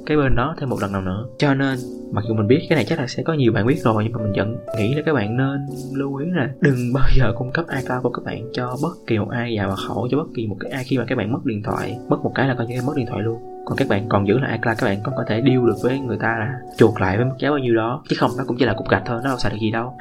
cái 0.06 0.18
bên 0.18 0.36
đó 0.36 0.56
thêm 0.60 0.70
một 0.70 0.78
lần 0.82 0.92
nào 0.92 1.02
nữa. 1.02 1.26
Cho 1.38 1.54
nên 1.54 1.78
mặc 2.12 2.24
dù 2.28 2.34
mình 2.34 2.48
biết 2.48 2.66
cái 2.70 2.76
này 2.76 2.86
chắc 2.86 3.00
là 3.00 3.08
sẽ 3.08 3.24
có 3.24 3.34
nhiều 3.34 3.52
bạn 3.54 3.68
biết 3.68 3.80
rồi 3.80 4.04
nhưng 4.04 4.14
mà 4.14 4.20
mình 4.24 4.34
vẫn 4.36 4.58
nghĩ 4.78 4.94
là 4.94 5.02
các 5.06 5.14
bạn 5.14 5.38
nên 5.38 5.66
lưu 5.94 6.16
ý 6.16 6.26
là 6.32 6.50
đừng 6.62 6.76
bao 6.94 7.10
giờ 7.18 7.34
cung 7.38 7.52
cấp 7.52 7.66
iCloud 7.70 8.04
của 8.04 8.10
các 8.10 8.26
bạn 8.26 8.50
cho 8.54 8.78
bất 8.82 8.94
kỳ 9.08 9.18
một 9.18 9.30
ai 9.30 9.58
vào 9.58 9.70
mật 9.70 9.76
khẩu 9.88 10.08
cho 10.12 10.18
bất 10.18 10.28
kỳ 10.36 10.48
một 10.48 10.58
cái 10.60 10.72
ai 10.72 10.84
khi 10.84 10.98
mà 10.98 11.06
các 11.08 11.18
bạn 11.18 11.32
mất 11.32 11.46
điện 11.46 11.64
thoại 11.64 11.98
mất 12.10 12.18
một 12.24 12.32
cái 12.36 12.48
là 12.48 12.56
coi 12.58 12.68
như 12.68 12.82
mất 12.88 12.94
điện 12.96 13.06
thoại 13.10 13.24
luôn. 13.24 13.58
Còn 13.66 13.78
các 13.78 13.88
bạn 13.88 14.10
còn 14.10 14.28
giữ 14.28 14.40
lại 14.40 14.52
iCloud 14.52 14.78
các 14.80 14.86
bạn 14.86 15.00
còn 15.04 15.16
có 15.18 15.24
thể 15.28 15.42
deal 15.46 15.68
được 15.68 15.76
với 15.84 16.00
người 16.00 16.18
ta 16.18 16.28
là 16.40 16.54
chuột 16.78 17.02
lại 17.02 17.18
với 17.18 17.26
mức 17.26 17.36
giá 17.40 17.50
bao 17.50 17.60
nhiêu 17.60 17.76
đó 17.76 18.04
chứ 18.10 18.16
không 18.20 18.32
nó 18.38 18.44
cũng 18.48 18.58
chỉ 18.60 18.66
là 18.66 18.74
cục 18.74 18.90
gạch 18.90 19.04
thôi 19.06 19.20
nó 19.24 19.30
đâu 19.30 19.38
xài 19.38 19.52
được 19.52 19.58
gì 19.62 19.72
đâu. 19.72 19.98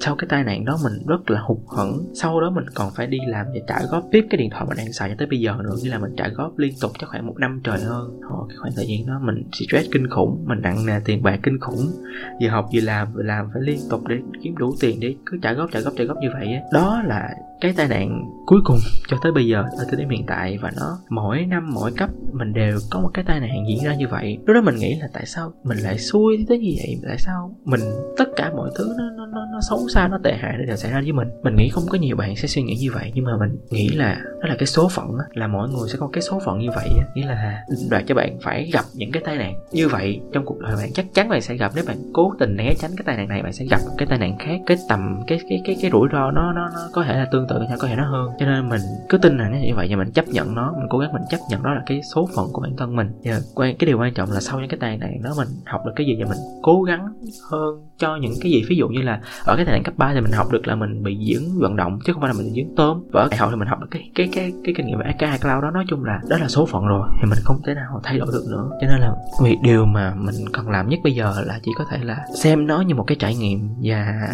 Sau 0.00 0.16
cái 0.16 0.26
tai 0.28 0.44
nạn 0.44 0.64
đó 0.64 0.78
mình 0.84 1.06
rất 1.06 1.30
là 1.30 1.40
hụt 1.40 1.58
hẫng. 1.76 1.98
Sau 2.14 2.40
đó 2.40 2.50
mình 2.50 2.64
còn 2.74 2.90
phải 2.96 3.06
đi 3.06 3.18
làm 3.26 3.46
và 3.46 3.60
trả 3.66 3.74
góp 3.90 4.04
tiếp 4.12 4.26
cái 4.30 4.38
điện 4.38 4.50
thoại 4.50 4.64
mình 4.68 4.76
đang 4.76 4.92
xài 4.92 5.08
cho 5.08 5.14
tới 5.18 5.28
bây 5.30 5.40
giờ 5.40 5.54
nữa 5.64 5.74
như 5.82 5.90
là 5.90 5.98
mình 5.98 6.12
trả 6.16 6.28
góp 6.28 6.58
liên 6.58 6.74
tục 6.80 6.90
cho 6.98 7.06
khoảng 7.06 7.26
một 7.26 7.34
năm 7.38 7.60
trời 7.64 7.78
hơn. 7.80 8.20
Họ, 8.30 8.46
cái 8.48 8.56
khoảng 8.60 8.72
thời 8.76 8.86
gian 8.86 9.06
đó 9.06 9.20
mình 9.22 9.44
stress 9.52 9.88
kinh 9.92 10.10
khủng 10.10 10.44
mình 10.46 10.62
nặng 10.62 10.86
nề 10.86 11.00
tiền 11.04 11.22
bạc 11.22 11.40
kinh 11.46 11.60
khủng. 11.60 11.92
Vừa 12.40 12.48
học 12.48 12.68
vừa 12.74 12.80
làm 12.80 13.12
vừa 13.12 13.22
làm 13.22 13.50
phải 13.52 13.62
liên 13.62 13.78
tục 13.90 14.00
để 14.08 14.16
kiếm 14.42 14.56
đủ 14.56 14.74
tiền 14.80 15.00
để 15.00 15.14
cứ 15.26 15.38
trả 15.42 15.52
góp 15.52 15.70
trả 15.72 15.80
góp 15.80 15.92
trả 15.96 16.04
góp 16.04 16.16
như 16.16 16.28
vậy 16.32 16.48
đó 16.72 17.02
là 17.06 17.28
cái 17.60 17.72
tai 17.76 17.88
nạn 17.88 18.30
cuối 18.46 18.60
cùng 18.64 18.78
cho 19.08 19.16
tới 19.22 19.32
bây 19.32 19.46
giờ 19.46 19.64
ở 19.78 19.84
thời 19.88 19.96
điểm 19.96 20.08
hiện 20.08 20.26
tại 20.26 20.58
và 20.62 20.70
nó 20.76 20.98
mỗi 21.08 21.46
năm 21.46 21.70
mỗi 21.74 21.92
cấp 21.96 22.10
mình 22.32 22.52
đều 22.52 22.78
có 22.90 23.00
một 23.00 23.10
cái 23.14 23.24
tai 23.24 23.40
nạn 23.40 23.64
diễn 23.68 23.84
ra 23.84 23.94
như 23.94 24.08
vậy. 24.08 24.38
Lúc 24.46 24.54
đó 24.54 24.60
mình 24.60 24.76
nghĩ 24.76 24.94
là 25.00 25.08
tại 25.12 25.26
sao 25.26 25.52
mình 25.64 25.78
lại 25.78 25.98
xui 25.98 26.44
tới 26.48 26.58
như 26.58 26.74
vậy? 26.78 26.96
Tại 27.08 27.18
sao 27.18 27.56
mình 27.64 27.80
tất 28.16 28.28
cả 28.36 28.52
mọi 28.56 28.70
thứ 28.78 28.94
nó 28.98 29.04
nó 29.16 29.26
nó, 29.26 29.46
nó 29.52 29.60
xấu 29.60 29.88
xa 29.94 30.08
nó 30.08 30.18
tệ 30.24 30.36
hại 30.40 30.54
nó 30.58 30.64
đều 30.64 30.76
xảy 30.76 30.90
ra 30.90 31.00
với 31.00 31.12
mình? 31.12 31.28
Mình 31.42 31.56
nghĩ 31.56 31.68
không 31.68 31.84
có 31.88 31.98
nhiều 31.98 32.16
bạn 32.16 32.36
sẽ 32.36 32.48
suy 32.48 32.62
nghĩ 32.62 32.76
như 32.80 32.90
vậy 32.94 33.12
nhưng 33.14 33.24
mà 33.24 33.32
mình 33.40 33.58
nghĩ 33.70 33.88
là 33.88 34.20
đó 34.42 34.48
là 34.48 34.54
cái 34.58 34.66
số 34.66 34.88
phận 34.88 35.06
á, 35.18 35.24
là 35.32 35.46
mỗi 35.46 35.68
người 35.68 35.88
sẽ 35.88 35.96
có 35.98 36.08
cái 36.12 36.22
số 36.22 36.40
phận 36.44 36.58
như 36.58 36.68
vậy 36.74 36.88
á. 36.98 37.06
nghĩa 37.14 37.26
là 37.26 37.64
đoạt 37.90 38.02
cho 38.06 38.14
bạn 38.14 38.38
phải 38.42 38.70
gặp 38.72 38.84
những 38.94 39.12
cái 39.12 39.22
tai 39.26 39.36
nạn 39.36 39.54
như 39.72 39.88
vậy 39.88 40.20
trong 40.32 40.44
cuộc 40.44 40.60
đời 40.60 40.76
bạn 40.76 40.92
chắc 40.92 41.06
chắn 41.14 41.28
bạn 41.28 41.40
sẽ 41.40 41.56
gặp. 41.56 41.72
Nếu 41.74 41.84
bạn 41.88 41.96
cố 42.12 42.32
tình 42.38 42.56
né 42.56 42.74
tránh 42.78 42.90
cái 42.96 43.04
tai 43.06 43.16
nạn 43.16 43.28
này 43.28 43.42
bạn 43.42 43.52
sẽ 43.52 43.64
gặp 43.70 43.80
cái 43.98 44.06
tai 44.06 44.18
nạn 44.18 44.38
khác 44.38 44.60
cái 44.66 44.76
tầm 44.88 45.20
cái 45.26 45.40
cái 45.48 45.62
cái 45.64 45.76
cái 45.82 45.90
rủi 45.90 46.08
ro 46.12 46.30
nó 46.30 46.52
nó, 46.52 46.70
nó 46.74 46.80
có 46.92 47.04
thể 47.04 47.16
là 47.16 47.26
tương 47.32 47.45
tự 47.48 47.60
nhau 47.60 47.76
có 47.80 47.88
thể 47.88 47.96
nó 47.96 48.04
hơn. 48.10 48.30
Cho 48.38 48.46
nên 48.46 48.68
mình 48.68 48.80
cứ 49.08 49.18
tin 49.18 49.38
là 49.38 49.48
nó 49.48 49.58
như 49.58 49.74
vậy 49.76 49.86
và 49.90 49.96
mình 49.96 50.12
chấp 50.12 50.28
nhận 50.28 50.54
nó, 50.54 50.74
mình 50.78 50.86
cố 50.90 50.98
gắng 50.98 51.12
mình 51.12 51.22
chấp 51.30 51.38
nhận 51.50 51.62
đó 51.62 51.74
là 51.74 51.82
cái 51.86 52.00
số 52.14 52.28
phận 52.36 52.46
của 52.52 52.62
bản 52.62 52.76
thân 52.76 52.96
mình. 52.96 53.10
Và 53.24 53.38
quan, 53.54 53.76
cái 53.78 53.86
điều 53.86 53.98
quan 53.98 54.14
trọng 54.14 54.30
là 54.30 54.40
sau 54.40 54.60
những 54.60 54.68
cái 54.68 54.78
tai 54.80 54.98
nạn 54.98 55.22
đó 55.22 55.30
mình 55.36 55.48
học 55.66 55.82
được 55.86 55.92
cái 55.96 56.06
gì 56.06 56.16
và 56.18 56.28
mình 56.28 56.38
cố 56.62 56.82
gắng 56.82 57.12
hơn 57.50 57.86
cho 57.98 58.16
những 58.16 58.34
cái 58.42 58.52
gì. 58.52 58.64
Ví 58.68 58.76
dụ 58.76 58.88
như 58.88 59.02
là 59.02 59.20
ở 59.44 59.56
cái 59.56 59.64
tai 59.64 59.74
nạn 59.74 59.82
cấp 59.82 59.94
3 59.96 60.14
thì 60.14 60.20
mình 60.20 60.32
học 60.32 60.50
được 60.50 60.66
là 60.66 60.74
mình 60.74 61.02
bị 61.02 61.34
dưỡng 61.34 61.60
vận 61.60 61.76
động 61.76 61.98
chứ 62.04 62.12
không 62.12 62.22
phải 62.22 62.30
là 62.34 62.38
mình 62.38 62.54
dưỡng 62.54 62.76
tôm. 62.76 63.02
Và 63.12 63.22
ở 63.22 63.28
đại 63.30 63.38
học 63.38 63.48
thì 63.52 63.56
mình 63.56 63.68
học 63.68 63.80
được 63.80 63.88
cái 63.90 64.10
cái 64.14 64.28
cái 64.32 64.52
cái 64.64 64.74
kinh 64.76 64.86
nghiệm 64.86 64.98
về 64.98 65.14
cái 65.18 65.38
cloud 65.38 65.62
đó. 65.62 65.70
Nói 65.70 65.84
chung 65.88 66.04
là 66.04 66.20
đó 66.28 66.36
là 66.40 66.48
số 66.48 66.66
phận 66.66 66.86
rồi 66.86 67.08
thì 67.20 67.30
mình 67.30 67.38
không 67.44 67.56
thể 67.66 67.74
nào 67.74 68.00
thay 68.04 68.18
đổi 68.18 68.28
được 68.32 68.44
nữa. 68.50 68.70
Cho 68.80 68.86
nên 68.86 69.00
là 69.00 69.12
việc 69.42 69.56
điều 69.62 69.86
mà 69.86 70.14
mình 70.16 70.34
cần 70.52 70.70
làm 70.70 70.88
nhất 70.88 71.00
bây 71.04 71.12
giờ 71.12 71.34
là 71.46 71.60
chỉ 71.62 71.72
có 71.78 71.84
thể 71.90 71.98
là 72.02 72.16
xem 72.34 72.66
nó 72.66 72.80
như 72.80 72.94
một 72.94 73.04
cái 73.06 73.16
trải 73.20 73.34
nghiệm 73.34 73.68
và 73.82 74.28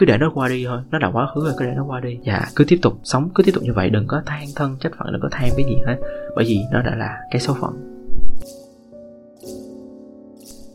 cứ 0.00 0.06
để 0.06 0.18
nó 0.18 0.30
qua 0.34 0.48
đi 0.48 0.64
thôi. 0.66 0.80
Nó 0.90 0.98
đã 0.98 1.10
quá 1.12 1.28
khứ 1.34 1.44
rồi, 1.44 1.52
cứ 1.58 1.64
để 1.64 1.72
nó 1.76 1.84
qua 1.84 2.00
đi. 2.00 2.18
Dạ 2.22 2.46
cứ 2.56 2.64
tiếp 2.68 2.78
tục 2.82 2.92
sống, 3.04 3.30
cứ 3.34 3.42
tiếp 3.42 3.52
tục 3.54 3.62
như 3.62 3.72
vậy. 3.72 3.90
Đừng 3.90 4.06
có 4.06 4.22
than 4.26 4.44
thân, 4.56 4.76
trách 4.80 4.92
phận, 4.98 5.12
đừng 5.12 5.20
có 5.22 5.28
than 5.32 5.50
cái 5.56 5.66
gì 5.66 5.76
hết. 5.86 5.96
Bởi 6.36 6.44
vì 6.44 6.60
nó 6.72 6.82
đã 6.82 6.96
là 6.96 7.18
cái 7.30 7.40
số 7.40 7.56
phận. 7.60 7.72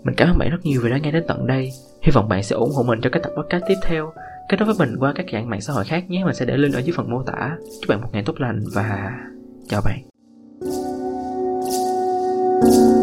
Mình 0.03 0.15
cảm 0.17 0.29
ơn 0.29 0.37
bạn 0.37 0.49
rất 0.49 0.57
nhiều 0.63 0.81
vì 0.83 0.89
đã 0.89 0.97
nghe 0.97 1.11
đến 1.11 1.23
tận 1.27 1.47
đây. 1.47 1.71
Hy 2.01 2.11
vọng 2.13 2.29
bạn 2.29 2.43
sẽ 2.43 2.55
ủng 2.55 2.71
hộ 2.75 2.83
mình 2.83 2.99
cho 3.01 3.09
các 3.09 3.23
tập 3.23 3.31
podcast 3.37 3.63
tiếp 3.67 3.77
theo. 3.83 4.13
Kết 4.49 4.57
nối 4.59 4.73
với 4.73 4.87
mình 4.87 4.97
qua 4.99 5.13
các 5.15 5.25
dạng 5.33 5.49
mạng 5.49 5.61
xã 5.61 5.73
hội 5.73 5.83
khác 5.85 6.09
nhé. 6.09 6.21
Mình 6.25 6.35
sẽ 6.35 6.45
để 6.45 6.57
link 6.57 6.75
ở 6.75 6.79
dưới 6.79 6.93
phần 6.97 7.09
mô 7.09 7.23
tả. 7.23 7.57
Chúc 7.81 7.89
bạn 7.89 8.01
một 8.01 8.09
ngày 8.11 8.23
tốt 8.25 8.35
lành 8.37 8.63
và 8.73 9.11
chào 9.69 9.81
bạn. 9.85 9.99
thank 12.61 12.73
you 12.73 12.94